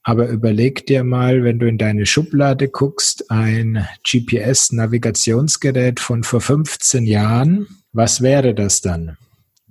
Aber 0.02 0.28
überleg 0.28 0.86
dir 0.86 1.04
mal, 1.04 1.44
wenn 1.44 1.58
du 1.58 1.68
in 1.68 1.76
deine 1.76 2.06
Schublade 2.06 2.66
guckst, 2.68 3.30
ein 3.30 3.86
GPS-Navigationsgerät 4.10 6.00
von 6.00 6.22
vor 6.22 6.40
15 6.40 7.04
Jahren, 7.04 7.66
was 7.92 8.22
wäre 8.22 8.54
das 8.54 8.80
dann? 8.80 9.18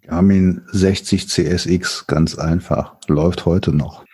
Garmin 0.03 0.61
60 0.73 1.27
CSX, 1.27 2.05
ganz 2.05 2.37
einfach, 2.37 2.93
läuft 3.07 3.47
heute 3.47 3.73
noch. 3.73 4.05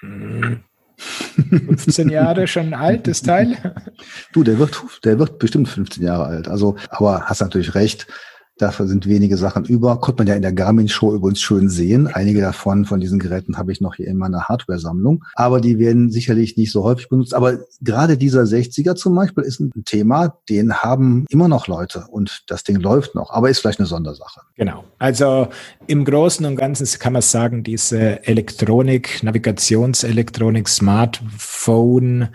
15 1.50 2.08
Jahre 2.08 2.48
schon 2.48 2.74
alt, 2.74 3.06
das 3.08 3.22
Teil? 3.22 3.58
Du, 4.32 4.44
der 4.44 4.60
wird, 4.60 4.82
der 5.04 5.20
wird 5.20 5.40
bestimmt 5.40 5.68
15 5.68 6.02
Jahre 6.02 6.24
alt. 6.24 6.48
Also, 6.48 6.78
aber 6.90 7.24
hast 7.26 7.42
natürlich 7.42 7.76
recht. 7.76 8.08
Dafür 8.58 8.88
sind 8.88 9.08
wenige 9.08 9.36
Sachen 9.36 9.66
über. 9.66 10.00
Konnte 10.00 10.22
man 10.22 10.28
ja 10.28 10.36
in 10.36 10.42
der 10.42 10.54
Garmin-Show 10.54 11.14
übrigens 11.14 11.42
schön 11.42 11.70
sehen. 11.70 12.08
Einige 12.08 12.40
davon, 12.40 12.86
von 12.86 13.00
diesen 13.02 13.20
Geräten, 13.20 13.58
habe 13.58 13.72
ich 13.72 13.82
noch 13.82 13.96
hier 13.96 14.08
in 14.08 14.18
meiner 14.18 14.46
Hardware-Sammlung. 14.46 15.26
Aber 15.36 15.60
die 15.60 15.78
werden 15.78 16.10
sicherlich 16.10 16.56
nicht 16.56 16.72
so 16.72 16.84
häufig 16.84 17.10
benutzt. 17.10 17.34
Aber 17.34 17.60
gerade 17.82 18.18
dieser 18.18 18.44
60er 18.44 18.96
zum 18.96 19.16
Beispiel 19.16 19.44
ist 19.44 19.60
ein 19.60 19.72
Thema, 19.84 20.38
den 20.50 20.74
haben 20.74 21.26
immer 21.30 21.48
noch 21.48 21.68
Leute 21.68 22.06
und 22.10 22.44
das 22.48 22.64
Ding 22.64 22.78
läuft 22.78 23.16
noch, 23.16 23.32
aber 23.32 23.50
ist 23.50 23.60
vielleicht 23.60 23.80
eine 23.80 23.88
Sondersache. 23.88 24.42
Genau. 24.56 24.86
Also 25.00 25.48
im 25.88 26.06
Großen 26.06 26.46
und 26.46 26.56
Ganzen 26.56 26.86
kann 27.00 27.14
man 27.14 27.22
sagen, 27.22 27.64
diese 27.64 28.26
Elektronik, 28.26 29.24
Navigationselektronik, 29.24 30.70
Smartphone, 30.70 32.30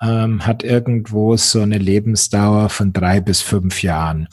ähm, 0.00 0.46
hat 0.46 0.62
irgendwo 0.62 1.36
so 1.36 1.60
eine 1.60 1.78
Lebensdauer 1.78 2.68
von 2.68 2.92
drei 2.92 3.20
bis 3.20 3.40
fünf 3.40 3.82
Jahren. 3.82 4.28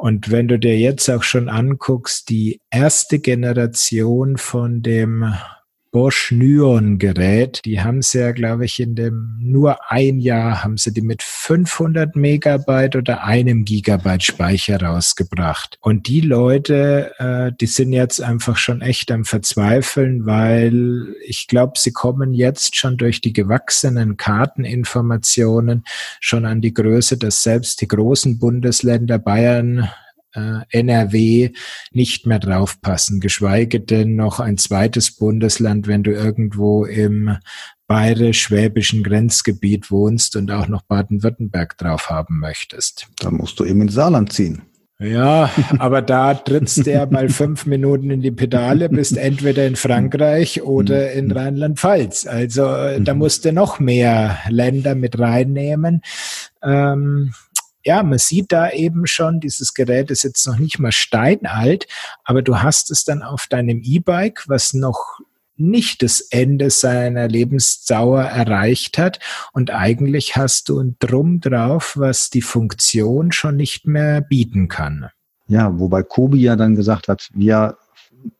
Und 0.00 0.30
wenn 0.30 0.48
du 0.48 0.58
dir 0.58 0.78
jetzt 0.78 1.10
auch 1.10 1.22
schon 1.22 1.50
anguckst, 1.50 2.30
die 2.30 2.62
erste 2.70 3.18
Generation 3.18 4.38
von 4.38 4.80
dem 4.80 5.34
Bosch 5.92 6.30
Nyon 6.30 6.98
Gerät, 6.98 7.62
die 7.64 7.80
haben 7.80 8.00
sie 8.00 8.20
ja, 8.20 8.30
glaube 8.30 8.64
ich, 8.64 8.78
in 8.78 8.94
dem 8.94 9.36
nur 9.40 9.90
ein 9.90 10.20
Jahr 10.20 10.62
haben 10.62 10.76
sie 10.76 10.92
die 10.92 11.02
mit 11.02 11.22
500 11.22 12.14
Megabyte 12.14 12.94
oder 12.94 13.24
einem 13.24 13.64
Gigabyte 13.64 14.22
Speicher 14.22 14.80
rausgebracht. 14.80 15.78
Und 15.80 16.06
die 16.06 16.20
Leute, 16.20 17.12
äh, 17.18 17.52
die 17.60 17.66
sind 17.66 17.92
jetzt 17.92 18.22
einfach 18.22 18.56
schon 18.56 18.82
echt 18.82 19.10
am 19.10 19.24
Verzweifeln, 19.24 20.26
weil 20.26 21.16
ich 21.26 21.48
glaube, 21.48 21.72
sie 21.76 21.92
kommen 21.92 22.34
jetzt 22.34 22.76
schon 22.76 22.96
durch 22.96 23.20
die 23.20 23.32
gewachsenen 23.32 24.16
Karteninformationen 24.16 25.84
schon 26.20 26.46
an 26.46 26.60
die 26.60 26.72
Größe, 26.72 27.18
dass 27.18 27.42
selbst 27.42 27.80
die 27.80 27.88
großen 27.88 28.38
Bundesländer 28.38 29.18
Bayern, 29.18 29.88
äh, 30.34 30.60
NRW 30.70 31.50
nicht 31.92 32.26
mehr 32.26 32.38
draufpassen, 32.38 33.20
geschweige 33.20 33.80
denn 33.80 34.16
noch 34.16 34.40
ein 34.40 34.58
zweites 34.58 35.16
Bundesland, 35.16 35.86
wenn 35.86 36.02
du 36.02 36.12
irgendwo 36.12 36.84
im 36.84 37.36
bayerisch-schwäbischen 37.86 39.02
Grenzgebiet 39.02 39.90
wohnst 39.90 40.36
und 40.36 40.50
auch 40.52 40.68
noch 40.68 40.82
Baden-Württemberg 40.82 41.76
drauf 41.76 42.08
haben 42.08 42.38
möchtest. 42.38 43.08
Da 43.18 43.30
musst 43.30 43.58
du 43.58 43.64
eben 43.64 43.82
ins 43.82 43.94
Saarland 43.94 44.32
ziehen. 44.32 44.62
Ja, 45.00 45.50
aber 45.78 46.02
da 46.02 46.34
trittst 46.34 46.86
du 46.86 46.92
ja 46.92 47.06
mal 47.06 47.28
fünf 47.30 47.64
Minuten 47.64 48.10
in 48.10 48.20
die 48.20 48.30
Pedale, 48.30 48.90
bist 48.90 49.16
entweder 49.16 49.66
in 49.66 49.76
Frankreich 49.76 50.62
oder 50.62 51.10
mhm. 51.10 51.18
in 51.18 51.32
Rheinland-Pfalz. 51.32 52.26
Also 52.26 52.66
äh, 52.66 53.00
da 53.00 53.14
mhm. 53.14 53.18
musst 53.18 53.46
du 53.46 53.52
noch 53.52 53.80
mehr 53.80 54.38
Länder 54.50 54.94
mit 54.94 55.18
reinnehmen. 55.18 56.02
Ähm, 56.62 57.32
ja, 57.84 58.02
man 58.02 58.18
sieht 58.18 58.52
da 58.52 58.70
eben 58.70 59.06
schon, 59.06 59.40
dieses 59.40 59.74
Gerät 59.74 60.10
ist 60.10 60.22
jetzt 60.22 60.46
noch 60.46 60.58
nicht 60.58 60.78
mal 60.78 60.92
steinalt, 60.92 61.86
aber 62.24 62.42
du 62.42 62.62
hast 62.62 62.90
es 62.90 63.04
dann 63.04 63.22
auf 63.22 63.46
deinem 63.46 63.80
E-Bike, 63.82 64.44
was 64.48 64.74
noch 64.74 65.20
nicht 65.56 66.02
das 66.02 66.20
Ende 66.20 66.70
seiner 66.70 67.28
Lebensdauer 67.28 68.22
erreicht 68.22 68.98
hat 68.98 69.20
und 69.52 69.70
eigentlich 69.70 70.36
hast 70.36 70.68
du 70.68 70.80
ein 70.80 70.96
Drum 70.98 71.40
drauf, 71.40 71.96
was 71.98 72.30
die 72.30 72.42
Funktion 72.42 73.30
schon 73.30 73.56
nicht 73.56 73.86
mehr 73.86 74.22
bieten 74.22 74.68
kann. 74.68 75.10
Ja, 75.48 75.78
wobei 75.78 76.02
Kobi 76.02 76.40
ja 76.40 76.56
dann 76.56 76.76
gesagt 76.76 77.08
hat, 77.08 77.28
wir 77.34 77.76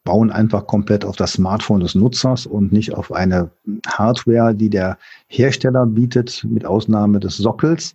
bauen 0.04 0.30
einfach 0.30 0.66
komplett 0.66 1.04
auf 1.04 1.16
das 1.16 1.32
Smartphone 1.32 1.80
des 1.80 1.94
Nutzers 1.94 2.46
und 2.46 2.72
nicht 2.72 2.94
auf 2.94 3.12
eine 3.12 3.50
Hardware, 3.86 4.54
die 4.54 4.70
der 4.70 4.98
Hersteller 5.26 5.86
bietet, 5.86 6.44
mit 6.44 6.64
Ausnahme 6.64 7.20
des 7.20 7.36
Sockels. 7.36 7.94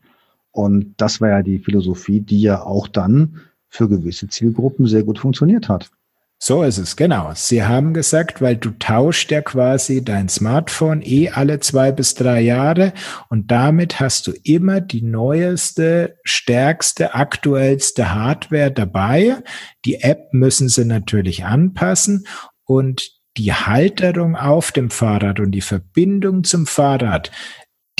Und 0.56 0.94
das 0.96 1.20
war 1.20 1.30
ja 1.30 1.44
die 1.44 1.60
Philosophie, 1.60 2.22
die 2.22 2.40
ja 2.42 2.62
auch 2.62 2.88
dann 2.88 3.42
für 3.68 3.90
gewisse 3.90 4.30
Zielgruppen 4.30 4.88
sehr 4.88 5.04
gut 5.04 5.20
funktioniert 5.20 5.68
hat. 5.68 5.92
So 6.38 6.64
ist 6.64 6.78
es, 6.78 6.96
genau. 6.96 7.32
Sie 7.36 7.64
haben 7.64 7.94
gesagt, 7.94 8.42
weil 8.42 8.56
du 8.56 8.72
tauscht 8.72 9.32
ja 9.32 9.42
quasi 9.42 10.04
dein 10.04 10.30
Smartphone 10.30 11.02
eh 11.02 11.30
alle 11.30 11.60
zwei 11.60 11.92
bis 11.92 12.14
drei 12.14 12.40
Jahre 12.40 12.94
und 13.30 13.52
damit 13.52 14.00
hast 14.00 14.28
du 14.28 14.34
immer 14.44 14.80
die 14.80 15.02
neueste, 15.02 16.18
stärkste, 16.24 17.16
aktuellste 17.16 18.14
Hardware 18.14 18.72
dabei. 18.72 19.38
Die 19.84 20.02
App 20.02 20.32
müssen 20.32 20.70
sie 20.70 20.86
natürlich 20.86 21.44
anpassen 21.44 22.26
und 22.64 23.12
die 23.38 23.54
Halterung 23.54 24.38
auf 24.38 24.72
dem 24.72 24.90
Fahrrad 24.90 25.42
und 25.42 25.52
die 25.52 25.62
Verbindung 25.62 26.46
zum 26.46 26.66
Fahrrad, 26.66 27.32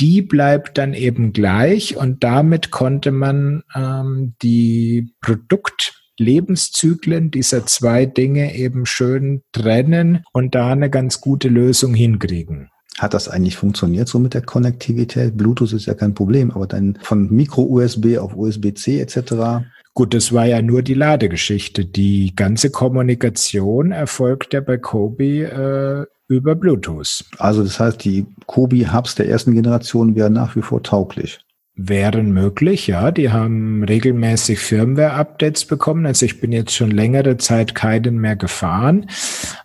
die 0.00 0.22
bleibt 0.22 0.78
dann 0.78 0.94
eben 0.94 1.32
gleich 1.32 1.96
und 1.96 2.22
damit 2.22 2.70
konnte 2.70 3.12
man 3.12 3.62
ähm, 3.74 4.34
die 4.42 5.14
Produkt 5.20 5.94
Lebenszyklen 6.18 7.30
dieser 7.30 7.66
zwei 7.66 8.06
Dinge 8.06 8.54
eben 8.54 8.86
schön 8.86 9.42
trennen 9.52 10.24
und 10.32 10.54
da 10.54 10.72
eine 10.72 10.90
ganz 10.90 11.20
gute 11.20 11.48
Lösung 11.48 11.94
hinkriegen. 11.94 12.70
Hat 12.98 13.12
das 13.12 13.28
eigentlich 13.28 13.58
funktioniert 13.58 14.08
so 14.08 14.18
mit 14.18 14.32
der 14.32 14.40
Konnektivität? 14.40 15.36
Bluetooth 15.36 15.74
ist 15.74 15.84
ja 15.84 15.92
kein 15.92 16.14
Problem, 16.14 16.50
aber 16.50 16.66
dann 16.66 16.98
von 17.02 17.30
Micro-USB 17.30 18.16
auf 18.18 18.34
USB-C 18.34 19.00
etc. 19.00 19.66
Gut, 19.96 20.12
das 20.12 20.30
war 20.30 20.44
ja 20.44 20.60
nur 20.60 20.82
die 20.82 20.92
Ladegeschichte. 20.92 21.86
Die 21.86 22.36
ganze 22.36 22.70
Kommunikation 22.70 23.92
erfolgt 23.92 24.52
ja 24.52 24.60
bei 24.60 24.76
Kobi 24.76 25.40
äh, 25.40 26.04
über 26.28 26.54
Bluetooth. 26.54 27.24
Also 27.38 27.62
das 27.62 27.80
heißt, 27.80 28.04
die 28.04 28.26
Kobi-Hubs 28.44 29.14
der 29.14 29.30
ersten 29.30 29.54
Generation 29.54 30.14
wären 30.14 30.34
nach 30.34 30.54
wie 30.54 30.60
vor 30.60 30.82
tauglich 30.82 31.40
wären 31.78 32.32
möglich, 32.32 32.86
ja. 32.86 33.10
Die 33.10 33.30
haben 33.30 33.84
regelmäßig 33.84 34.58
Firmware-Updates 34.60 35.66
bekommen. 35.66 36.06
Also 36.06 36.24
ich 36.24 36.40
bin 36.40 36.50
jetzt 36.50 36.74
schon 36.74 36.90
längere 36.90 37.36
Zeit 37.36 37.74
keinen 37.74 38.16
mehr 38.18 38.34
gefahren, 38.34 39.10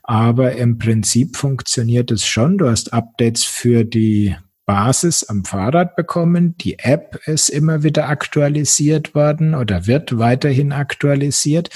aber 0.04 0.54
im 0.58 0.78
Prinzip 0.78 1.38
funktioniert 1.38 2.12
es 2.12 2.26
schon. 2.26 2.58
Du 2.58 2.70
hast 2.70 2.92
Updates 2.94 3.46
für 3.46 3.86
die 3.86 4.36
Basis 4.72 5.26
am 5.26 5.44
Fahrrad 5.44 5.98
bekommen. 5.98 6.56
Die 6.62 6.80
App 6.80 7.20
ist 7.26 7.50
immer 7.50 7.84
wieder 7.84 8.08
aktualisiert 8.08 9.14
worden 9.14 9.54
oder 9.54 9.86
wird 9.86 10.18
weiterhin 10.18 10.72
aktualisiert. 10.72 11.70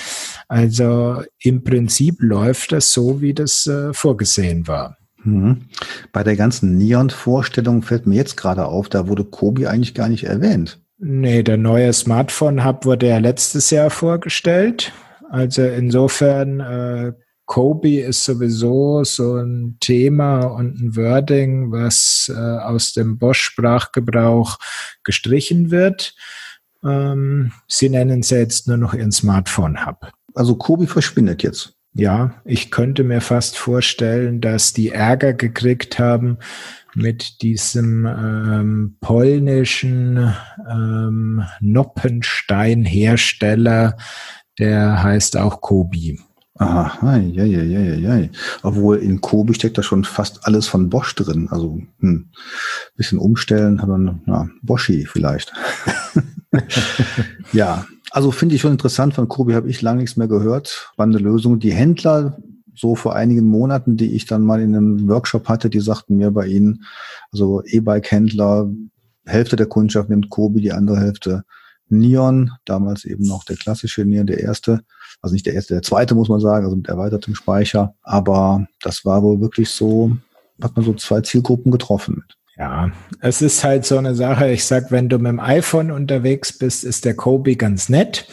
Also 0.47 1.21
im 1.39 1.65
Prinzip 1.65 2.15
läuft 2.19 2.71
das 2.71 2.93
so, 2.93 3.19
wie 3.19 3.33
das 3.33 3.67
äh, 3.67 3.91
vorgesehen 3.91 4.69
war. 4.69 4.95
Mhm. 5.25 5.63
Bei 6.13 6.23
der 6.23 6.37
ganzen 6.37 6.77
Neon-Vorstellung 6.77 7.81
fällt 7.81 8.07
mir 8.07 8.15
jetzt 8.15 8.37
gerade 8.37 8.63
auf, 8.63 8.87
da 8.87 9.09
wurde 9.09 9.25
Kobi 9.25 9.67
eigentlich 9.67 9.93
gar 9.93 10.07
nicht 10.07 10.23
erwähnt. 10.23 10.79
Nee, 10.97 11.43
der 11.43 11.57
neue 11.57 11.91
Smartphone-Hub 11.91 12.85
wurde 12.85 13.09
ja 13.09 13.17
letztes 13.17 13.71
Jahr 13.71 13.89
vorgestellt. 13.89 14.93
Also 15.29 15.63
insofern, 15.63 16.61
äh, 16.61 17.11
Kobi 17.45 17.99
ist 17.99 18.25
sowieso 18.25 19.03
so 19.03 19.35
ein 19.35 19.77
Thema 19.79 20.45
und 20.45 20.79
ein 20.79 20.95
Wording, 20.95 21.71
was 21.71 22.31
äh, 22.35 22.39
aus 22.39 22.93
dem 22.93 23.19
Bosch-Sprachgebrauch 23.19 24.57
gestrichen 25.03 25.69
wird. 25.71 26.15
Ähm, 26.83 27.51
sie 27.67 27.89
nennen 27.89 28.21
es 28.21 28.31
jetzt 28.31 28.67
nur 28.67 28.77
noch 28.77 28.93
ihren 28.93 29.11
Smartphone-Hub. 29.11 30.11
Also 30.33 30.55
Kobi 30.55 30.87
verschwindet 30.87 31.43
jetzt. 31.43 31.73
Ja, 31.93 32.41
ich 32.43 32.71
könnte 32.71 33.03
mir 33.05 33.21
fast 33.21 33.57
vorstellen, 33.57 34.41
dass 34.41 34.73
die 34.73 34.89
Ärger 34.89 35.33
gekriegt 35.33 35.97
haben 35.97 36.39
mit 36.93 37.41
diesem 37.41 38.05
ähm, 38.05 38.97
polnischen 38.99 40.33
ähm, 40.69 41.41
Noppenstein-Hersteller, 41.61 43.95
der 44.59 45.03
heißt 45.03 45.37
auch 45.37 45.61
Kobi. 45.61 46.19
Aha, 46.57 47.17
ja, 47.17 47.43
ja, 47.43 47.61
ja, 47.63 47.79
ja, 47.79 48.15
ja. 48.15 48.29
Obwohl 48.63 48.97
in 48.97 49.19
Kobi 49.19 49.53
steckt 49.53 49.77
da 49.77 49.83
schon 49.83 50.05
fast 50.05 50.47
alles 50.47 50.67
von 50.67 50.89
Bosch 50.89 51.13
drin. 51.15 51.49
Also 51.51 51.81
hm, 51.99 52.29
bisschen 52.95 53.19
umstellen, 53.19 53.81
man, 53.85 54.21
na, 54.25 54.49
Boschi 54.61 55.05
vielleicht. 55.05 55.51
ja, 57.51 57.85
also 58.11 58.31
finde 58.31 58.55
ich 58.55 58.61
schon 58.61 58.71
interessant. 58.71 59.15
Von 59.15 59.27
Kobi 59.27 59.53
habe 59.53 59.69
ich 59.69 59.81
lange 59.81 59.99
nichts 59.99 60.15
mehr 60.15 60.29
gehört. 60.29 60.89
Spannende 60.93 61.19
Lösung. 61.19 61.59
Die 61.59 61.73
Händler, 61.73 62.37
so 62.73 62.95
vor 62.95 63.17
einigen 63.17 63.45
Monaten, 63.47 63.97
die 63.97 64.15
ich 64.15 64.25
dann 64.25 64.43
mal 64.43 64.61
in 64.61 64.75
einem 64.75 65.09
Workshop 65.09 65.49
hatte, 65.49 65.69
die 65.69 65.81
sagten 65.81 66.15
mir 66.15 66.31
bei 66.31 66.47
ihnen, 66.47 66.85
also 67.33 67.63
E-Bike-Händler, 67.65 68.71
Hälfte 69.25 69.57
der 69.57 69.65
Kundschaft 69.65 70.09
nimmt 70.09 70.29
Kobi, 70.29 70.61
die 70.61 70.71
andere 70.71 70.99
Hälfte 70.99 71.43
Neon, 71.89 72.51
damals 72.65 73.05
eben 73.05 73.25
noch 73.27 73.43
der 73.43 73.57
klassische 73.57 74.05
Neon, 74.05 74.27
der 74.27 74.39
erste, 74.39 74.81
also 75.25 75.33
nicht 75.33 75.47
der 75.47 75.55
erste, 75.55 75.73
der 75.73 75.81
zweite 75.81 76.13
muss 76.13 76.29
man 76.29 76.39
sagen, 76.39 76.65
also 76.65 76.75
mit 76.75 76.87
erweitertem 76.87 77.33
Speicher. 77.33 77.95
Aber 78.03 78.67
das 78.83 79.05
war 79.05 79.23
wohl 79.23 79.41
wirklich 79.41 79.71
so, 79.71 80.15
hat 80.61 80.75
man 80.75 80.85
so 80.85 80.93
zwei 80.93 81.21
Zielgruppen 81.21 81.71
getroffen 81.71 82.17
mit. 82.17 82.37
Ja, 82.57 82.91
es 83.21 83.41
ist 83.41 83.63
halt 83.63 83.85
so 83.85 83.97
eine 83.97 84.13
Sache. 84.13 84.51
Ich 84.51 84.65
sag, 84.65 84.91
wenn 84.91 85.09
du 85.09 85.17
mit 85.17 85.31
dem 85.31 85.39
iPhone 85.39 85.89
unterwegs 85.89 86.55
bist, 86.55 86.83
ist 86.83 87.05
der 87.05 87.15
Kobe 87.15 87.55
ganz 87.55 87.89
nett, 87.89 88.27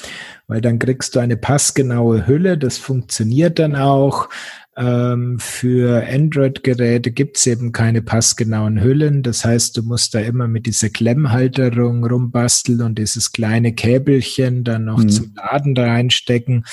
weil 0.48 0.60
dann 0.60 0.78
kriegst 0.78 1.16
du 1.16 1.20
eine 1.20 1.38
passgenaue 1.38 2.26
Hülle. 2.26 2.58
Das 2.58 2.76
funktioniert 2.76 3.58
dann 3.58 3.74
auch. 3.74 4.28
Ähm, 4.76 5.38
für 5.38 6.06
Android-Geräte 6.08 7.10
gibt's 7.10 7.46
eben 7.46 7.72
keine 7.72 8.00
passgenauen 8.00 8.82
Hüllen. 8.82 9.22
Das 9.22 9.44
heißt, 9.44 9.76
du 9.76 9.82
musst 9.82 10.14
da 10.14 10.20
immer 10.20 10.48
mit 10.48 10.66
dieser 10.66 10.88
Klemmhalterung 10.88 12.06
rumbasteln 12.06 12.80
und 12.80 12.98
dieses 12.98 13.32
kleine 13.32 13.74
Käbelchen 13.74 14.64
dann 14.64 14.86
noch 14.86 14.98
mhm. 14.98 15.08
zum 15.10 15.34
Laden 15.34 15.76
reinstecken 15.76 16.64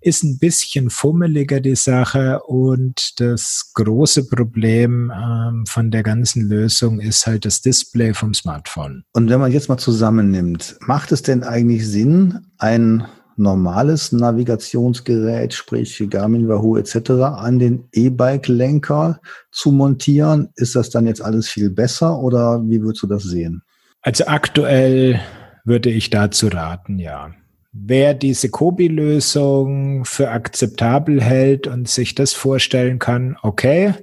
ist 0.00 0.24
ein 0.24 0.38
bisschen 0.38 0.90
fummeliger 0.90 1.60
die 1.60 1.76
Sache 1.76 2.40
und 2.44 3.20
das 3.20 3.72
große 3.74 4.28
Problem 4.28 5.12
ähm, 5.14 5.66
von 5.66 5.90
der 5.90 6.02
ganzen 6.02 6.48
Lösung 6.48 7.00
ist 7.00 7.26
halt 7.26 7.44
das 7.44 7.60
Display 7.60 8.14
vom 8.14 8.32
Smartphone. 8.32 9.04
Und 9.12 9.28
wenn 9.28 9.40
man 9.40 9.52
jetzt 9.52 9.68
mal 9.68 9.78
zusammennimmt, 9.78 10.78
macht 10.80 11.12
es 11.12 11.22
denn 11.22 11.42
eigentlich 11.42 11.86
Sinn, 11.86 12.46
ein 12.58 13.06
normales 13.40 14.12
Navigationsgerät, 14.12 15.54
sprich 15.54 16.02
Garmin, 16.08 16.48
Wahoo 16.48 16.76
etc. 16.76 17.10
an 17.10 17.58
den 17.58 17.88
E-Bike-Lenker 17.92 19.20
zu 19.50 19.72
montieren? 19.72 20.50
Ist 20.54 20.76
das 20.76 20.90
dann 20.90 21.06
jetzt 21.06 21.22
alles 21.22 21.48
viel 21.48 21.70
besser 21.70 22.18
oder 22.18 22.62
wie 22.62 22.82
würdest 22.82 23.02
du 23.02 23.06
das 23.06 23.24
sehen? 23.24 23.62
Also 24.02 24.26
aktuell 24.26 25.20
würde 25.64 25.90
ich 25.90 26.10
dazu 26.10 26.48
raten, 26.48 26.98
ja. 26.98 27.30
Wer 27.72 28.14
diese 28.14 28.48
Kobi-Lösung 28.48 30.04
für 30.04 30.30
akzeptabel 30.30 31.22
hält 31.22 31.66
und 31.68 31.88
sich 31.88 32.16
das 32.16 32.32
vorstellen 32.32 32.98
kann, 32.98 33.36
okay, 33.42 33.94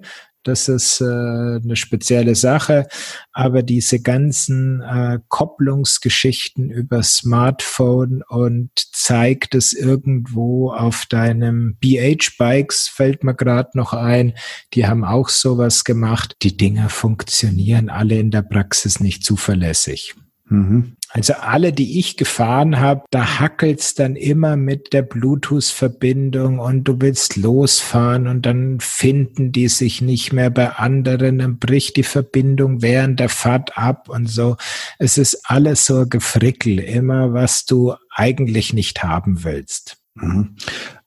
das 0.48 0.68
ist 0.68 1.02
äh, 1.02 1.06
eine 1.06 1.76
spezielle 1.76 2.36
Sache. 2.36 2.88
Aber 3.34 3.64
diese 3.64 4.02
ganzen 4.02 4.82
äh, 4.82 5.20
Kopplungsgeschichten 5.28 6.70
über 6.70 7.04
Smartphone 7.04 8.24
und 8.28 8.72
zeigt 8.76 9.56
es 9.56 9.74
irgendwo 9.74 10.72
auf 10.72 11.06
deinem 11.06 11.76
BH-Bikes, 11.80 12.88
fällt 12.88 13.24
mir 13.24 13.36
gerade 13.36 13.72
noch 13.74 13.94
ein. 13.94 14.34
Die 14.74 14.88
haben 14.88 15.04
auch 15.04 15.30
sowas 15.30 15.84
gemacht. 15.84 16.38
Die 16.42 16.56
Dinger 16.56 16.90
funktionieren 16.90 17.90
alle 17.90 18.18
in 18.18 18.32
der 18.32 18.42
Praxis 18.44 19.00
nicht 19.00 19.24
zuverlässig. 19.24 20.16
Mhm. 20.50 20.94
Also 21.10 21.34
alle, 21.34 21.72
die 21.72 22.00
ich 22.00 22.18
gefahren 22.18 22.80
habe, 22.80 23.04
da 23.12 23.40
hackelt's 23.40 23.96
dann 23.96 24.16
immer 24.16 24.58
mit 24.58 24.92
der 24.92 25.04
Bluetooth-Verbindung 25.04 26.60
und 26.60 26.84
du 26.84 27.00
willst 27.00 27.38
losfahren 27.38 28.28
und 28.28 28.46
dann 28.46 28.80
finden 28.82 29.54
die 29.54 29.70
sich 29.70 30.02
nicht 30.02 30.34
mehr 30.34 30.50
bei 30.50 30.72
anderen, 30.72 31.40
dann 31.40 31.60
bricht 31.60 31.96
die 31.96 32.04
Verbindung 32.04 32.82
während 32.82 33.20
der 33.20 33.30
Fahrt 33.30 33.78
ab 33.78 34.10
und 34.10 34.30
so. 34.30 34.58
Es 35.00 35.18
ist 35.18 35.42
alles 35.46 35.86
so 35.86 36.06
Gefrickel, 36.08 36.80
immer 36.80 37.34
was 37.34 37.66
du 37.66 37.94
eigentlich 38.14 38.74
nicht 38.74 39.02
haben 39.02 39.46
willst. 39.46 39.98
Mhm. 40.16 40.56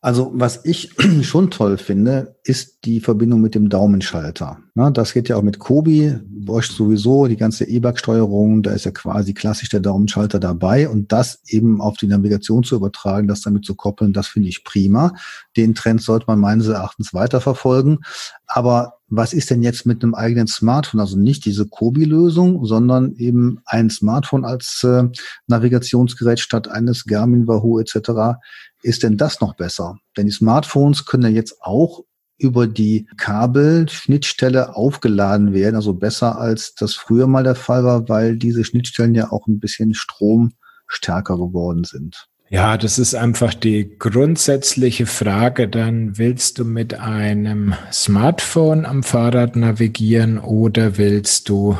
Also 0.02 0.30
was 0.34 0.64
ich 0.64 0.90
schon 1.22 1.50
toll 1.50 1.76
finde, 1.76 2.36
ist 2.42 2.84
die 2.84 3.00
Verbindung 3.00 3.42
mit 3.42 3.54
dem 3.54 3.68
Daumenschalter. 3.68 4.58
das 4.74 5.12
geht 5.12 5.28
ja 5.28 5.36
auch 5.36 5.42
mit 5.42 5.58
Kobi, 5.58 6.18
Bosch 6.24 6.70
sowieso, 6.70 7.26
die 7.26 7.36
ganze 7.36 7.64
E-Bike-Steuerung, 7.64 8.62
da 8.62 8.70
ist 8.72 8.86
ja 8.86 8.92
quasi 8.92 9.34
klassisch 9.34 9.68
der 9.68 9.80
Daumenschalter 9.80 10.40
dabei 10.40 10.88
und 10.88 11.12
das 11.12 11.42
eben 11.48 11.82
auf 11.82 11.98
die 11.98 12.06
Navigation 12.06 12.64
zu 12.64 12.76
übertragen, 12.76 13.28
das 13.28 13.42
damit 13.42 13.66
zu 13.66 13.74
koppeln, 13.74 14.14
das 14.14 14.28
finde 14.28 14.48
ich 14.48 14.64
prima. 14.64 15.12
Den 15.56 15.74
Trend 15.74 16.00
sollte 16.00 16.24
man 16.28 16.40
meines 16.40 16.68
Erachtens 16.68 17.12
weiterverfolgen. 17.12 17.98
Aber 18.46 18.99
was 19.10 19.32
ist 19.32 19.50
denn 19.50 19.62
jetzt 19.62 19.86
mit 19.86 20.02
einem 20.02 20.14
eigenen 20.14 20.46
Smartphone? 20.46 21.00
Also 21.00 21.18
nicht 21.18 21.44
diese 21.44 21.66
Kobi-Lösung, 21.66 22.64
sondern 22.64 23.14
eben 23.16 23.58
ein 23.66 23.90
Smartphone 23.90 24.44
als 24.44 24.82
äh, 24.84 25.04
Navigationsgerät 25.48 26.40
statt 26.40 26.68
eines 26.68 27.04
Garmin, 27.04 27.46
Wahoo 27.46 27.78
etc 27.80 28.38
ist 28.82 29.02
denn 29.02 29.16
das 29.16 29.40
noch 29.40 29.54
besser? 29.54 29.98
Denn 30.16 30.26
die 30.26 30.32
Smartphones 30.32 31.04
können 31.04 31.24
ja 31.24 31.28
jetzt 31.28 31.60
auch 31.60 32.04
über 32.38 32.66
die 32.66 33.06
Kabelschnittstelle 33.18 34.74
aufgeladen 34.74 35.52
werden, 35.52 35.76
also 35.76 35.92
besser 35.92 36.38
als 36.38 36.74
das 36.74 36.94
früher 36.94 37.26
mal 37.26 37.44
der 37.44 37.54
Fall 37.54 37.84
war, 37.84 38.08
weil 38.08 38.36
diese 38.36 38.64
Schnittstellen 38.64 39.14
ja 39.14 39.30
auch 39.30 39.46
ein 39.46 39.60
bisschen 39.60 39.92
stromstärker 39.92 41.36
geworden 41.36 41.84
sind. 41.84 42.29
Ja, 42.52 42.76
das 42.76 42.98
ist 42.98 43.14
einfach 43.14 43.54
die 43.54 43.96
grundsätzliche 43.96 45.06
Frage. 45.06 45.68
Dann 45.68 46.18
willst 46.18 46.58
du 46.58 46.64
mit 46.64 46.94
einem 46.98 47.74
Smartphone 47.92 48.86
am 48.86 49.04
Fahrrad 49.04 49.54
navigieren 49.54 50.36
oder 50.40 50.98
willst 50.98 51.48
du 51.48 51.78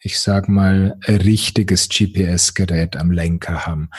ich 0.00 0.20
sag 0.20 0.48
mal, 0.48 0.96
richtiges 1.08 1.88
GPS-Gerät 1.88 2.96
am 2.96 3.10
Lenker 3.10 3.66
haben. 3.66 3.90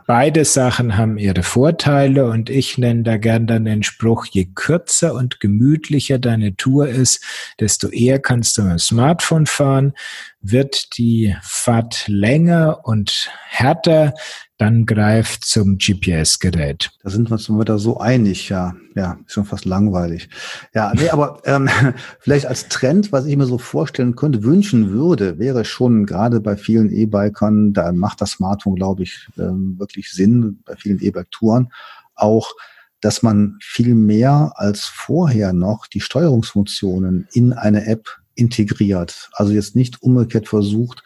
Beide 0.06 0.44
Sachen 0.44 0.98
haben 0.98 1.16
ihre 1.16 1.42
Vorteile 1.42 2.26
und 2.26 2.50
ich 2.50 2.76
nenne 2.76 3.04
da 3.04 3.16
gern 3.16 3.46
dann 3.46 3.64
den 3.64 3.82
Spruch, 3.82 4.26
je 4.26 4.50
kürzer 4.54 5.14
und 5.14 5.40
gemütlicher 5.40 6.18
deine 6.18 6.56
Tour 6.56 6.88
ist, 6.88 7.24
desto 7.58 7.88
eher 7.88 8.18
kannst 8.18 8.58
du 8.58 8.62
mit 8.62 8.72
dem 8.72 8.78
Smartphone 8.78 9.46
fahren. 9.46 9.94
Wird 10.40 10.96
die 10.98 11.34
Fahrt 11.42 12.04
länger 12.06 12.80
und 12.84 13.30
härter, 13.48 14.14
dann 14.56 14.86
greift 14.86 15.44
zum 15.44 15.78
GPS-Gerät. 15.78 16.90
Da 17.02 17.10
sind 17.10 17.30
wir 17.30 17.34
uns 17.34 17.48
wieder 17.48 17.78
so 17.78 17.98
einig, 17.98 18.48
ja. 18.48 18.74
Ja, 18.94 19.18
ist 19.24 19.34
schon 19.34 19.44
fast 19.44 19.64
langweilig. 19.64 20.28
Ja, 20.74 20.92
nee, 20.94 21.08
aber 21.10 21.40
ähm, 21.44 21.68
vielleicht 22.18 22.46
als 22.46 22.68
Trend, 22.68 23.12
was 23.12 23.26
ich 23.26 23.36
mir 23.36 23.46
so 23.46 23.58
vorstellen 23.58 24.16
könnte, 24.16 24.42
wünschen 24.42 24.90
würde, 24.90 25.38
wäre 25.38 25.64
schon 25.64 26.06
gerade 26.06 26.40
bei 26.40 26.56
vielen 26.56 26.90
E-Bikern, 26.90 27.72
da 27.72 27.92
macht 27.92 28.20
das 28.20 28.32
Smartphone, 28.32 28.74
glaube 28.74 29.04
ich, 29.04 29.28
ähm, 29.38 29.76
wirklich 29.78 30.10
Sinn, 30.10 30.60
bei 30.64 30.74
vielen 30.76 31.00
E-Bike-Touren 31.00 31.70
auch 32.14 32.52
dass 33.00 33.22
man 33.22 33.58
viel 33.60 33.94
mehr 33.94 34.52
als 34.56 34.84
vorher 34.84 35.52
noch 35.52 35.86
die 35.86 36.00
Steuerungsfunktionen 36.00 37.28
in 37.32 37.52
eine 37.52 37.86
App 37.86 38.08
integriert. 38.38 39.30
Also 39.32 39.52
jetzt 39.52 39.76
nicht 39.76 40.02
umgekehrt 40.02 40.48
versucht, 40.48 41.02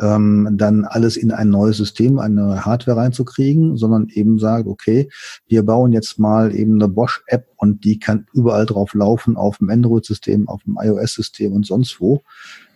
ähm, 0.00 0.48
dann 0.52 0.84
alles 0.84 1.16
in 1.16 1.30
ein 1.30 1.50
neues 1.50 1.76
System, 1.76 2.18
eine 2.18 2.64
Hardware 2.64 2.96
reinzukriegen, 2.96 3.76
sondern 3.76 4.08
eben 4.08 4.38
sagt, 4.38 4.66
okay, 4.66 5.08
wir 5.46 5.62
bauen 5.62 5.92
jetzt 5.92 6.18
mal 6.18 6.54
eben 6.54 6.74
eine 6.74 6.88
Bosch-App 6.88 7.46
und 7.56 7.84
die 7.84 7.98
kann 7.98 8.26
überall 8.32 8.66
drauf 8.66 8.94
laufen, 8.94 9.36
auf 9.36 9.58
dem 9.58 9.70
Android-System, 9.70 10.48
auf 10.48 10.62
dem 10.64 10.78
iOS-System 10.80 11.52
und 11.52 11.66
sonst 11.66 12.00
wo. 12.00 12.22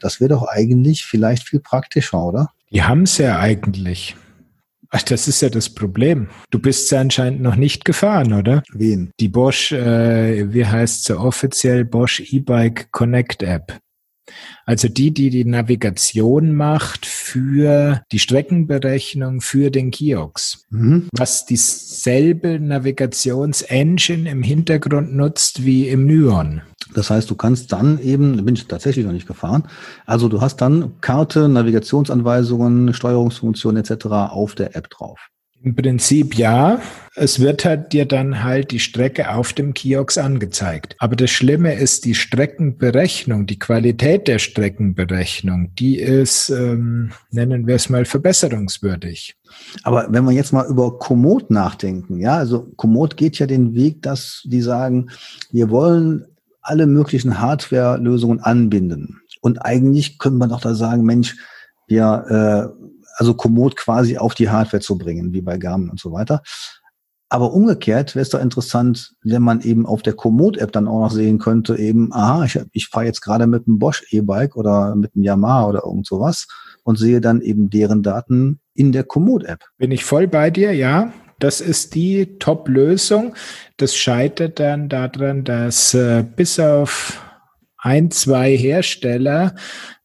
Das 0.01 0.21
wäre 0.21 0.31
doch 0.31 0.47
eigentlich 0.47 1.05
vielleicht 1.05 1.49
viel 1.49 1.61
praktischer, 1.61 2.23
oder? 2.23 2.51
Die 2.71 2.83
haben 2.83 3.03
es 3.03 3.19
ja 3.19 3.39
eigentlich. 3.39 4.17
Ach, 4.91 5.03
das 5.03 5.29
ist 5.29 5.43
ja 5.43 5.51
das 5.51 5.69
Problem. 5.69 6.29
Du 6.51 6.59
bist 6.59 6.91
ja 6.91 7.01
anscheinend 7.01 7.43
noch 7.43 7.57
nicht 7.57 7.85
gefahren, 7.85 8.33
oder? 8.33 8.63
Wen? 8.73 9.11
Die 9.21 9.29
Bosch, 9.29 9.73
äh, 9.73 10.53
wie 10.53 10.65
heißt 10.65 11.05
sie 11.05 11.19
offiziell, 11.19 11.85
Bosch 11.85 12.21
E-Bike 12.21 12.91
Connect 12.91 13.43
App. 13.43 13.79
Also 14.65 14.89
die, 14.89 15.13
die 15.13 15.31
die 15.31 15.45
Navigation 15.45 16.55
macht 16.55 17.07
für 17.07 18.03
die 18.13 18.19
Streckenberechnung 18.19 19.41
für 19.41 19.71
den 19.71 19.91
Kiox. 19.91 20.67
Mhm. 20.71 21.09
Was 21.13 21.47
dieselbe 21.47 22.61
Navigationsengine 22.61 24.31
im 24.31 24.43
Hintergrund 24.43 25.15
nutzt 25.15 25.65
wie 25.65 25.89
im 25.89 26.07
Nyon. 26.07 26.63
Das 26.95 27.11
heißt, 27.11 27.31
du 27.31 27.35
kannst 27.35 27.73
dann 27.73 27.99
eben, 28.01 28.37
da 28.37 28.43
bin 28.43 28.55
ich 28.55 28.67
tatsächlich 28.67 29.05
noch 29.05 29.13
nicht 29.13 29.27
gefahren, 29.27 29.69
also 30.07 30.29
du 30.29 30.41
hast 30.41 30.57
dann 30.57 31.01
Karte, 31.01 31.49
Navigationsanweisungen, 31.49 32.95
Steuerungsfunktionen 32.95 33.83
etc. 33.83 34.07
auf 34.07 34.55
der 34.55 34.77
App 34.77 34.89
drauf. 34.91 35.29
Im 35.63 35.75
Prinzip 35.75 36.37
ja. 36.37 36.81
Es 37.17 37.41
wird 37.41 37.65
halt 37.65 37.93
dir 37.93 38.07
dann 38.07 38.45
halt 38.45 38.71
die 38.71 38.79
Strecke 38.79 39.35
auf 39.35 39.53
dem 39.53 39.75
Kiosk 39.75 40.19
angezeigt. 40.19 40.95
Aber 41.01 41.17
das 41.17 41.31
Schlimme 41.31 41.75
ist, 41.75 42.05
die 42.05 42.15
Streckenberechnung, 42.15 43.47
die 43.47 43.59
Qualität 43.59 44.29
der 44.29 44.39
Streckenberechnung, 44.39 45.75
die 45.75 45.99
ist, 45.99 46.49
ähm, 46.51 47.11
nennen 47.33 47.67
wir 47.67 47.75
es 47.75 47.89
mal, 47.89 48.05
verbesserungswürdig. 48.05 49.35
Aber 49.83 50.07
wenn 50.11 50.25
wir 50.25 50.33
jetzt 50.33 50.53
mal 50.53 50.69
über 50.69 50.97
Komoot 50.99 51.51
nachdenken, 51.51 52.21
ja, 52.21 52.37
also 52.37 52.71
Komoot 52.77 53.17
geht 53.17 53.41
ja 53.41 53.47
den 53.47 53.75
Weg, 53.75 54.03
dass 54.03 54.43
die 54.45 54.63
sagen, 54.63 55.11
wir 55.51 55.71
wollen 55.71 56.25
alle 56.63 56.87
möglichen 56.87 57.41
Hardware-Lösungen 57.41 58.41
anbinden. 58.41 59.21
Und 59.41 59.59
eigentlich 59.65 60.19
könnte 60.19 60.39
man 60.39 60.51
doch 60.51 60.61
da 60.61 60.75
sagen, 60.75 61.03
Mensch, 61.03 61.37
wir 61.89 62.73
äh, 62.79 62.98
also 63.19 63.35
Komoot 63.35 63.77
quasi 63.77 64.17
auf 64.17 64.35
die 64.35 64.49
Hardware 64.49 64.81
zu 64.81 64.97
bringen, 64.97 65.33
wie 65.33 65.43
bei 65.43 65.59
Garmin 65.59 65.91
und 65.91 66.01
so 66.01 66.13
weiter. 66.13 66.43
Aber 67.31 67.53
umgekehrt 67.53 68.15
wäre 68.15 68.23
es 68.23 68.31
doch 68.31 68.41
interessant, 68.41 69.13
wenn 69.23 69.43
man 69.43 69.61
eben 69.61 69.85
auf 69.85 70.03
der 70.03 70.15
Komoot-App 70.15 70.73
dann 70.73 70.89
auch 70.89 71.01
noch 71.01 71.11
sehen 71.11 71.39
könnte, 71.39 71.77
eben, 71.77 72.11
aha, 72.13 72.45
ich, 72.45 72.59
ich 72.73 72.89
fahre 72.89 73.05
jetzt 73.05 73.21
gerade 73.21 73.47
mit 73.47 73.67
einem 73.67 73.79
Bosch 73.79 74.03
E-Bike 74.11 74.57
oder 74.57 74.95
mit 74.97 75.15
einem 75.15 75.25
Yamaha 75.25 75.67
oder 75.67 75.83
irgend 75.85 76.07
sowas 76.07 76.47
und 76.85 76.97
sehe 76.97 77.21
dann 77.21 77.43
eben 77.43 77.69
deren 77.69 78.03
Daten 78.03 78.61
in 78.73 78.93
der 78.93 79.05
Komoot-App. 79.05 79.63
Bin 79.77 79.91
ich 79.91 80.05
voll 80.05 80.27
bei 80.27 80.51
dir, 80.51 80.73
ja. 80.73 81.13
Das 81.39 81.61
ist 81.61 81.95
die 81.95 82.39
Top-Lösung. 82.39 83.35
Das 83.77 83.95
scheitert 83.95 84.59
dann 84.59 84.89
daran, 84.89 85.45
dass 85.45 85.93
äh, 85.95 86.25
bis 86.25 86.59
auf 86.59 87.21
ein, 87.77 88.11
zwei 88.11 88.57
Hersteller 88.57 89.55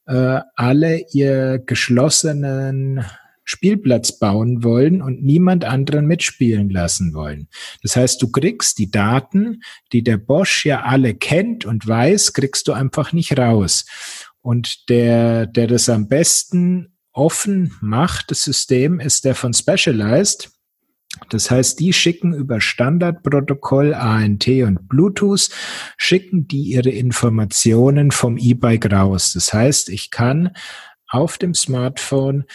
äh, 0.06 0.40
alle 0.56 1.06
ihr 1.12 1.60
geschlossenen 1.60 3.04
Spielplatz 3.46 4.20
bauen 4.20 4.64
wollen 4.64 5.02
und 5.02 5.24
niemand 5.24 5.66
anderen 5.66 6.06
mitspielen 6.06 6.70
lassen 6.70 7.14
wollen. 7.14 7.50
Das 7.82 7.96
heißt, 7.96 8.22
du 8.22 8.32
kriegst 8.32 8.78
die 8.78 8.90
Daten, 8.90 9.62
die 9.92 10.04
der 10.04 10.18
Bosch 10.18 10.66
ja 10.66 10.84
alle 10.84 11.14
kennt 11.14 11.66
und 11.66 11.86
weiß, 11.86 12.34
kriegst 12.34 12.68
du 12.68 12.74
einfach 12.74 13.12
nicht 13.12 13.38
raus. 13.38 13.86
Und 14.42 14.90
der, 14.90 15.46
der 15.46 15.68
das 15.68 15.90
am 15.90 16.08
besten 16.08 16.94
offen 17.12 17.76
macht, 17.82 18.32
das 18.32 18.44
System, 18.44 19.00
ist 19.00 19.26
der 19.26 19.36
von 19.36 19.54
Specialized. 19.54 20.50
Das 21.30 21.52
heißt, 21.52 21.80
die 21.80 21.94
schicken 21.94 22.34
über 22.34 22.60
Standardprotokoll 22.60 23.94
ANT 23.94 24.48
und 24.48 24.88
Bluetooth, 24.88 25.50
schicken 25.98 26.48
die 26.48 26.64
ihre 26.64 26.90
Informationen 26.90 28.12
vom 28.12 28.38
E-Bike 28.38 28.92
raus. 28.92 29.34
Das 29.34 29.54
heißt, 29.54 29.90
ich 29.90 30.10
kann 30.10 30.52
auf 31.08 31.38
dem 31.38 31.54
Smartphone 31.54 32.46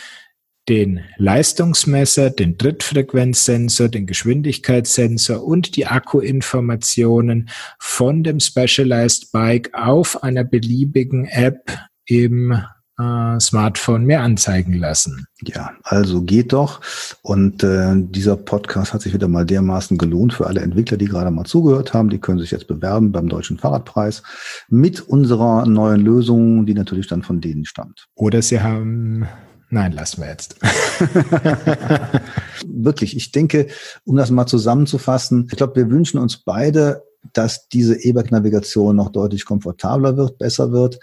den 0.68 1.00
Leistungsmesser, 1.16 2.30
den 2.30 2.58
Trittfrequenzsensor, 2.58 3.88
den 3.88 4.06
Geschwindigkeitssensor 4.06 5.42
und 5.42 5.76
die 5.76 5.86
Akkuinformationen 5.86 7.48
von 7.78 8.22
dem 8.22 8.38
Specialized 8.38 9.32
Bike 9.32 9.70
auf 9.72 10.22
einer 10.22 10.44
beliebigen 10.44 11.26
App 11.26 11.78
im 12.04 12.60
äh, 12.98 13.40
Smartphone 13.40 14.04
mehr 14.04 14.22
anzeigen 14.22 14.74
lassen. 14.74 15.26
Ja, 15.42 15.72
also 15.84 16.22
geht 16.22 16.52
doch. 16.52 16.80
Und 17.22 17.62
äh, 17.62 17.94
dieser 17.96 18.36
Podcast 18.36 18.92
hat 18.92 19.02
sich 19.02 19.14
wieder 19.14 19.28
mal 19.28 19.46
dermaßen 19.46 19.98
gelohnt 19.98 20.34
für 20.34 20.46
alle 20.46 20.60
Entwickler, 20.60 20.96
die 20.96 21.06
gerade 21.06 21.30
mal 21.30 21.44
zugehört 21.44 21.94
haben. 21.94 22.10
Die 22.10 22.18
können 22.18 22.38
sich 22.38 22.50
jetzt 22.50 22.66
bewerben 22.66 23.12
beim 23.12 23.28
Deutschen 23.28 23.58
Fahrradpreis 23.58 24.22
mit 24.68 25.00
unserer 25.00 25.66
neuen 25.66 26.00
Lösung, 26.00 26.66
die 26.66 26.74
natürlich 26.74 27.06
dann 27.06 27.22
von 27.22 27.40
denen 27.40 27.64
stammt. 27.64 28.06
Oder 28.14 28.42
sie 28.42 28.60
haben 28.60 29.26
Nein, 29.70 29.92
lassen 29.92 30.22
wir 30.22 30.28
jetzt. 30.28 30.56
Wirklich, 32.66 33.14
ich 33.14 33.32
denke, 33.32 33.66
um 34.04 34.16
das 34.16 34.30
mal 34.30 34.46
zusammenzufassen, 34.46 35.46
ich 35.50 35.58
glaube, 35.58 35.76
wir 35.76 35.90
wünschen 35.90 36.18
uns 36.18 36.38
beide, 36.38 37.02
dass 37.34 37.68
diese 37.68 38.02
E-Bike-Navigation 38.02 38.96
noch 38.96 39.10
deutlich 39.10 39.44
komfortabler 39.44 40.16
wird, 40.16 40.38
besser 40.38 40.72
wird. 40.72 40.98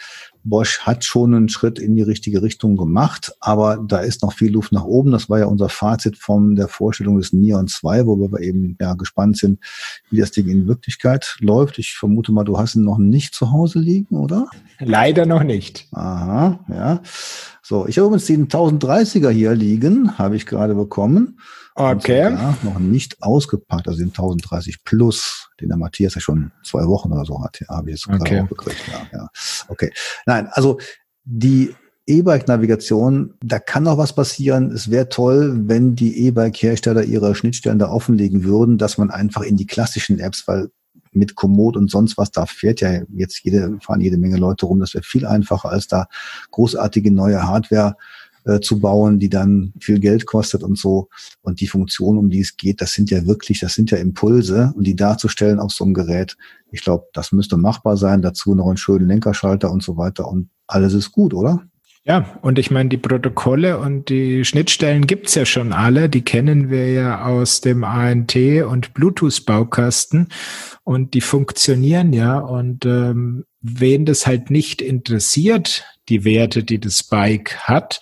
Bosch 0.45 0.79
hat 0.81 1.03
schon 1.03 1.33
einen 1.33 1.49
Schritt 1.49 1.79
in 1.79 1.95
die 1.95 2.03
richtige 2.03 2.43
Richtung 2.43 2.77
gemacht, 2.77 3.35
aber 3.39 3.83
da 3.85 3.97
ist 3.97 4.21
noch 4.21 4.31
viel 4.31 4.51
Luft 4.51 4.71
nach 4.71 4.83
oben. 4.83 5.11
Das 5.11 5.29
war 5.29 5.39
ja 5.39 5.47
unser 5.47 5.69
Fazit 5.69 6.17
von 6.17 6.55
der 6.55 6.67
Vorstellung 6.67 7.17
des 7.17 7.33
Neon 7.33 7.67
2, 7.67 8.05
wo 8.05 8.17
wir 8.17 8.39
eben 8.39 8.77
ja 8.79 8.93
gespannt 8.93 9.37
sind, 9.37 9.59
wie 10.11 10.19
das 10.19 10.31
Ding 10.31 10.47
in 10.47 10.67
Wirklichkeit 10.67 11.35
läuft. 11.39 11.79
Ich 11.79 11.95
vermute 11.95 12.31
mal, 12.31 12.43
du 12.43 12.59
hast 12.59 12.75
ihn 12.75 12.83
noch 12.83 12.99
nicht 12.99 13.33
zu 13.33 13.51
Hause 13.51 13.79
liegen, 13.79 14.15
oder? 14.15 14.47
Leider 14.79 15.25
noch 15.25 15.43
nicht. 15.43 15.87
Aha, 15.91 16.59
ja. 16.69 17.01
So, 17.63 17.87
ich 17.87 17.97
habe 17.97 18.07
übrigens 18.07 18.27
den 18.27 18.47
1030er 18.47 19.29
hier 19.29 19.55
liegen, 19.55 20.17
habe 20.19 20.35
ich 20.35 20.45
gerade 20.45 20.75
bekommen. 20.75 21.39
Okay. 21.75 22.31
noch 22.63 22.79
nicht 22.79 23.21
ausgepackt, 23.21 23.87
also 23.87 23.99
den 23.99 24.07
1030 24.07 24.83
Plus, 24.85 25.49
den 25.59 25.67
der 25.67 25.77
Matthias 25.77 26.15
ja 26.15 26.21
schon 26.21 26.51
zwei 26.63 26.85
Wochen 26.87 27.11
oder 27.11 27.25
so 27.25 27.43
hat. 27.43 27.59
Ja, 27.59 27.75
habe 27.75 27.89
ich 27.89 27.97
jetzt 27.97 28.07
okay. 28.07 28.17
gerade 28.17 28.43
auch 28.43 28.49
gekriegt. 28.49 28.81
Ja, 28.91 29.07
ja. 29.11 29.27
Okay. 29.67 29.91
Nein, 30.25 30.47
also 30.51 30.79
die 31.25 31.75
E-Bike-Navigation, 32.07 33.33
da 33.43 33.59
kann 33.59 33.83
noch 33.83 33.97
was 33.97 34.13
passieren. 34.13 34.71
Es 34.71 34.89
wäre 34.89 35.09
toll, 35.09 35.63
wenn 35.65 35.95
die 35.95 36.27
E-Bike-Hersteller 36.27 37.03
ihre 37.03 37.35
Schnittstellen 37.35 37.79
da 37.79 37.89
offenlegen 37.89 38.43
würden, 38.43 38.77
dass 38.77 38.97
man 38.97 39.11
einfach 39.11 39.41
in 39.41 39.57
die 39.57 39.65
klassischen 39.65 40.19
Apps, 40.19 40.47
weil 40.47 40.69
mit 41.11 41.35
Komoot 41.35 41.77
und 41.77 41.89
sonst 41.89 42.17
was, 42.17 42.31
da 42.31 42.45
fährt 42.45 42.81
ja 42.81 43.01
jetzt 43.13 43.39
jede, 43.43 43.77
fahren 43.81 44.01
jede 44.01 44.17
Menge 44.17 44.37
Leute 44.37 44.65
rum. 44.65 44.79
Das 44.79 44.93
wäre 44.93 45.03
viel 45.03 45.25
einfacher, 45.25 45.69
als 45.69 45.87
da 45.87 46.07
großartige 46.51 47.11
neue 47.11 47.43
Hardware 47.43 47.95
äh, 48.45 48.59
zu 48.59 48.79
bauen, 48.79 49.19
die 49.19 49.29
dann 49.29 49.73
viel 49.79 49.99
Geld 49.99 50.25
kostet 50.25 50.63
und 50.63 50.77
so. 50.77 51.09
Und 51.41 51.61
die 51.61 51.67
Funktion, 51.67 52.17
um 52.17 52.29
die 52.29 52.41
es 52.41 52.57
geht, 52.57 52.81
das 52.81 52.93
sind 52.93 53.11
ja 53.11 53.25
wirklich, 53.25 53.59
das 53.59 53.73
sind 53.73 53.91
ja 53.91 53.97
Impulse 53.97 54.73
und 54.75 54.85
die 54.85 54.95
darzustellen 54.95 55.59
auf 55.59 55.71
so 55.71 55.83
einem 55.83 55.93
Gerät. 55.93 56.37
Ich 56.71 56.83
glaube, 56.83 57.05
das 57.13 57.31
müsste 57.31 57.57
machbar 57.57 57.97
sein. 57.97 58.21
Dazu 58.21 58.55
noch 58.55 58.67
einen 58.67 58.77
schönen 58.77 59.07
Lenkerschalter 59.07 59.71
und 59.71 59.83
so 59.83 59.97
weiter 59.97 60.27
und 60.27 60.49
alles 60.67 60.93
ist 60.93 61.11
gut, 61.11 61.33
oder? 61.33 61.67
Ja, 62.07 62.37
und 62.43 62.59
ich 62.59 62.69
meine, 62.69 62.89
die 62.89 62.97
Protokolle 62.97 63.79
und 63.79 64.09
die 64.09 64.45
Schnittstellen 64.45 65.07
gibt's 65.07 65.33
ja 65.33 65.43
schon 65.43 65.73
alle. 65.73 66.07
Die 66.07 66.21
kennen 66.21 66.69
wir 66.69 66.91
ja 66.91 67.25
aus 67.25 67.61
dem 67.61 67.83
ANT 67.83 68.35
und 68.35 68.93
Bluetooth-Baukasten 68.93 70.27
und 70.83 71.15
die 71.15 71.21
funktionieren 71.21 72.13
ja. 72.13 72.37
Und 72.37 72.85
ähm, 72.85 73.45
wen 73.61 74.05
das 74.05 74.27
halt 74.27 74.51
nicht 74.51 74.83
interessiert, 74.83 75.83
die 76.07 76.23
Werte, 76.25 76.63
die 76.63 76.79
das 76.79 77.01
Bike 77.01 77.57
hat, 77.63 78.01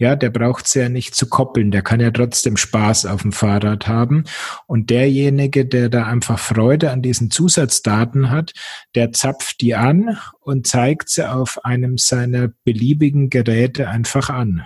Ja, 0.00 0.16
der 0.16 0.30
braucht 0.30 0.64
es 0.64 0.72
ja 0.72 0.88
nicht 0.88 1.14
zu 1.14 1.28
koppeln. 1.28 1.70
Der 1.70 1.82
kann 1.82 2.00
ja 2.00 2.10
trotzdem 2.10 2.56
Spaß 2.56 3.04
auf 3.04 3.20
dem 3.20 3.32
Fahrrad 3.32 3.86
haben. 3.86 4.24
Und 4.66 4.88
derjenige, 4.88 5.66
der 5.66 5.90
da 5.90 6.06
einfach 6.06 6.38
Freude 6.38 6.90
an 6.90 7.02
diesen 7.02 7.30
Zusatzdaten 7.30 8.30
hat, 8.30 8.54
der 8.94 9.12
zapft 9.12 9.60
die 9.60 9.74
an 9.74 10.16
und 10.40 10.66
zeigt 10.66 11.10
sie 11.10 11.30
auf 11.30 11.66
einem 11.66 11.98
seiner 11.98 12.48
beliebigen 12.64 13.28
Geräte 13.28 13.88
einfach 13.88 14.30
an. 14.30 14.62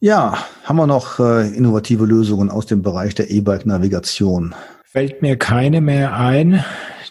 Ja, 0.00 0.46
haben 0.64 0.76
wir 0.76 0.86
noch 0.86 1.20
äh, 1.20 1.54
innovative 1.54 2.06
Lösungen 2.06 2.48
aus 2.48 2.64
dem 2.64 2.80
Bereich 2.80 3.14
der 3.14 3.30
E-Bike-Navigation? 3.30 4.54
Fällt 4.82 5.20
mir 5.20 5.36
keine 5.36 5.82
mehr 5.82 6.16
ein, 6.16 6.64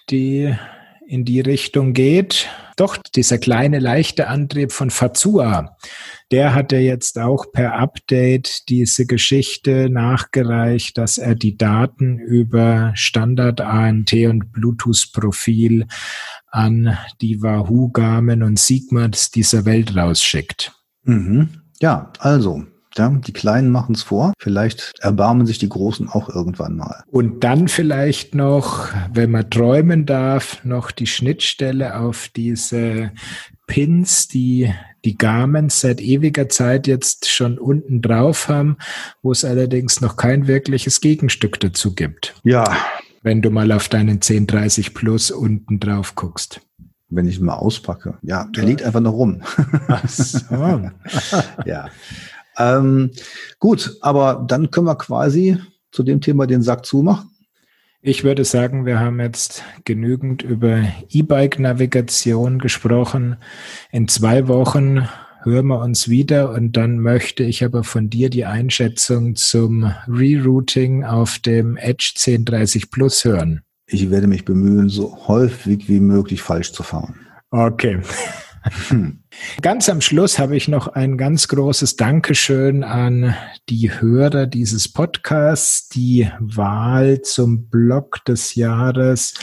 die 0.10 0.56
in 1.06 1.24
die 1.24 1.42
Richtung 1.42 1.94
geht. 1.94 2.48
Doch, 2.78 2.98
dieser 2.98 3.38
kleine 3.38 3.78
leichte 3.78 4.28
Antrieb 4.28 4.72
von 4.72 4.90
Fazua, 4.90 5.76
der 6.32 6.54
hat 6.54 6.72
ja 6.72 6.80
jetzt 6.80 7.18
auch 7.18 7.52
per 7.52 7.74
Update 7.74 8.70
diese 8.70 9.06
Geschichte 9.06 9.90
nachgereicht, 9.90 10.98
dass 10.98 11.18
er 11.18 11.36
die 11.36 11.58
Daten 11.58 12.20
über 12.20 12.92
Standard 12.96 13.62
ANT 13.62 14.14
und 14.14 14.52
Bluetooth-Profil 14.52 15.88
an 16.52 16.98
die 17.22 17.42
Wahoo, 17.42 17.90
Garmin 17.90 18.44
und 18.44 18.60
Sigmas 18.60 19.32
dieser 19.32 19.66
Welt 19.66 19.96
rausschickt. 19.96 20.72
Mhm. 21.04 21.50
Ja, 21.82 22.12
also 22.20 22.64
ja, 22.98 23.10
die 23.10 23.34
Kleinen 23.34 23.70
machen 23.70 23.96
es 23.96 24.04
vor. 24.04 24.34
Vielleicht 24.40 24.94
erbarmen 25.00 25.46
sich 25.46 25.58
die 25.60 25.70
Großen 25.70 26.10
auch 26.10 26.28
irgendwann 26.28 26.76
mal. 26.76 27.04
Und 27.08 27.44
dann 27.44 27.68
vielleicht 27.68 28.36
noch, 28.36 28.90
wenn 29.14 29.32
man 29.32 29.50
träumen 29.50 30.06
darf, 30.06 30.64
noch 30.66 30.92
die 30.92 31.08
Schnittstelle 31.08 32.00
auf 32.00 32.30
diese 32.36 33.12
Pins, 33.68 34.28
die 34.28 34.74
die 35.06 35.18
Garments 35.18 35.82
seit 35.82 36.02
ewiger 36.02 36.50
Zeit 36.50 36.88
jetzt 36.88 37.30
schon 37.30 37.58
unten 37.58 38.02
drauf 38.02 38.48
haben, 38.48 38.78
wo 39.22 39.32
es 39.32 39.46
allerdings 39.46 40.02
noch 40.02 40.18
kein 40.18 40.48
wirkliches 40.48 41.02
Gegenstück 41.02 41.60
dazu 41.60 41.94
gibt. 41.94 42.36
Ja. 42.44 42.76
Wenn 43.22 43.42
du 43.42 43.50
mal 43.50 43.72
auf 43.72 43.90
deinen 43.90 44.16
1030 44.22 44.94
Plus 44.94 45.32
unten 45.32 45.80
drauf 45.80 46.16
guckst 46.16 46.62
wenn 47.10 47.28
ich 47.28 47.40
ihn 47.40 47.46
mal 47.46 47.56
auspacke. 47.56 48.18
Ja, 48.22 48.46
der 48.56 48.66
liegt 48.66 48.84
einfach 48.84 49.00
noch 49.00 49.14
rum. 49.14 49.42
Ach 49.88 50.08
so. 50.08 50.40
ja. 51.66 51.90
Ähm, 52.58 53.12
gut, 53.58 53.98
aber 54.02 54.46
dann 54.48 54.70
können 54.70 54.88
wir 54.88 54.96
quasi 54.96 55.58
zu 55.92 56.04
dem 56.04 56.22
Thema 56.22 56.46
den 56.46 56.62
Sack 56.62 56.86
zumachen. 56.86 57.32
Ich 58.02 58.24
würde 58.24 58.46
sagen, 58.46 58.86
wir 58.86 59.02
haben 59.02 59.20
jetzt 59.20 59.66
genügend 59.84 60.42
über 60.42 60.84
E-Bike-Navigation 61.10 62.58
gesprochen. 62.58 63.36
In 63.92 64.08
zwei 64.08 64.48
Wochen 64.48 65.10
hören 65.44 65.68
wir 65.68 65.82
uns 65.82 66.08
wieder 66.08 66.52
und 66.52 66.78
dann 66.78 67.00
möchte 67.00 67.44
ich 67.44 67.62
aber 67.62 67.84
von 67.84 68.10
dir 68.10 68.30
die 68.30 68.46
Einschätzung 68.46 69.36
zum 69.36 69.92
Rerouting 70.08 71.04
auf 71.04 71.40
dem 71.40 71.76
Edge 71.76 72.14
1030 72.16 72.90
Plus 72.90 73.26
hören. 73.26 73.64
Ich 73.86 74.10
werde 74.10 74.28
mich 74.28 74.46
bemühen, 74.46 74.88
so 74.88 75.28
häufig 75.28 75.90
wie 75.90 76.00
möglich 76.00 76.42
falsch 76.42 76.72
zu 76.72 76.84
fahren. 76.84 77.16
Okay. 77.52 78.00
Ganz 79.62 79.90
am 79.90 80.02
Schluss 80.02 80.40
habe 80.40 80.56
ich 80.56 80.68
noch 80.68 80.88
ein 80.88 81.18
ganz 81.18 81.48
großes 81.48 81.96
Dankeschön 81.96 82.84
an 82.84 83.36
die 83.70 83.92
Hörer 83.92 84.46
dieses 84.46 84.92
Podcasts. 84.92 85.90
Die 85.90 86.30
Wahl 86.40 87.22
zum 87.22 87.68
Blog 87.68 88.24
des 88.26 88.56
Jahres 88.56 89.34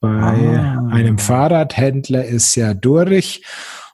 bei 0.00 0.08
ah. 0.08 0.88
einem 0.90 1.18
Fahrradhändler 1.18 2.24
ist 2.24 2.54
ja 2.54 2.74
durch. 2.74 3.42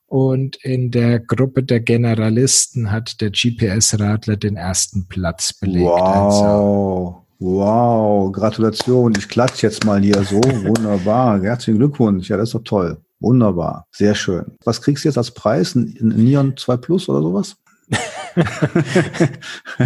Und 0.06 0.56
in 0.56 0.90
der 0.90 1.18
Gruppe 1.18 1.62
der 1.62 1.80
Generalisten 1.80 2.92
hat 2.92 3.20
der 3.20 3.30
GPS-Radler 3.30 4.36
den 4.36 4.56
ersten 4.56 5.08
Platz 5.08 5.52
belegt. 5.52 5.86
Wow. 5.86 6.00
Also. 6.00 7.20
Wow, 7.40 8.32
Gratulation. 8.32 9.12
Ich 9.18 9.28
klatsche 9.28 9.66
jetzt 9.66 9.84
mal 9.84 10.00
hier 10.00 10.22
so. 10.22 10.36
Wunderbar. 10.36 11.42
Herzlichen 11.42 11.78
Glückwunsch. 11.78 12.28
Ja, 12.28 12.36
das 12.36 12.50
ist 12.50 12.54
doch 12.54 12.64
toll. 12.64 12.98
Wunderbar, 13.24 13.86
sehr 13.90 14.14
schön. 14.14 14.58
Was 14.64 14.82
kriegst 14.82 15.04
du 15.04 15.08
jetzt 15.08 15.16
als 15.16 15.30
Preis? 15.30 15.74
Ein 15.74 15.94
Neon 15.98 16.58
2 16.58 16.76
Plus 16.76 17.08
oder 17.08 17.22
sowas? 17.22 17.56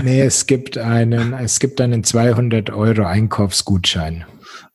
nee, 0.03 0.23
es 0.23 0.47
gibt 0.47 0.77
einen, 0.77 1.35
es 1.35 1.61
gibt 1.61 1.81
einen 1.81 2.03
200 2.03 2.71
Euro 2.71 3.05
Einkaufsgutschein. 3.05 4.25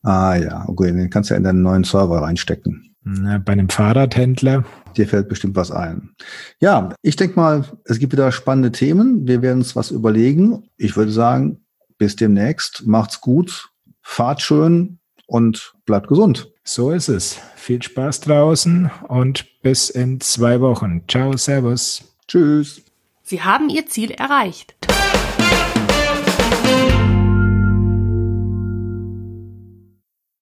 Ah 0.01 0.35
ja, 0.35 0.63
okay, 0.67 0.93
den 0.93 1.09
kannst 1.09 1.29
du 1.29 1.35
in 1.35 1.43
deinen 1.43 1.61
neuen 1.61 1.83
Server 1.83 2.21
reinstecken. 2.21 2.95
Na, 3.03 3.37
bei 3.37 3.51
einem 3.51 3.67
Fahrradhändler. 3.67 4.63
Dir 4.95 5.09
fällt 5.09 5.27
bestimmt 5.27 5.57
was 5.57 5.69
ein. 5.69 6.11
Ja, 6.61 6.95
ich 7.01 7.17
denke 7.17 7.35
mal, 7.35 7.65
es 7.83 7.99
gibt 7.99 8.13
wieder 8.13 8.31
spannende 8.31 8.71
Themen. 8.71 9.27
Wir 9.27 9.41
werden 9.41 9.59
uns 9.59 9.75
was 9.75 9.91
überlegen. 9.91 10.69
Ich 10.77 10.95
würde 10.95 11.11
sagen, 11.11 11.65
bis 11.97 12.15
demnächst. 12.15 12.87
Macht's 12.87 13.19
gut, 13.19 13.71
fahrt 14.01 14.41
schön 14.41 14.99
und 15.27 15.73
bleibt 15.85 16.07
gesund. 16.07 16.52
So 16.65 16.91
ist 16.91 17.09
es. 17.09 17.37
Viel 17.55 17.81
Spaß 17.83 18.21
draußen 18.21 18.89
und 19.09 19.61
bis 19.61 19.89
in 19.89 20.21
zwei 20.21 20.61
Wochen. 20.61 21.03
Ciao, 21.09 21.35
Servus. 21.35 22.15
Tschüss. 22.27 22.81
Sie 23.21 23.41
haben 23.41 23.69
Ihr 23.69 23.85
Ziel 23.87 24.11
erreicht. 24.11 24.73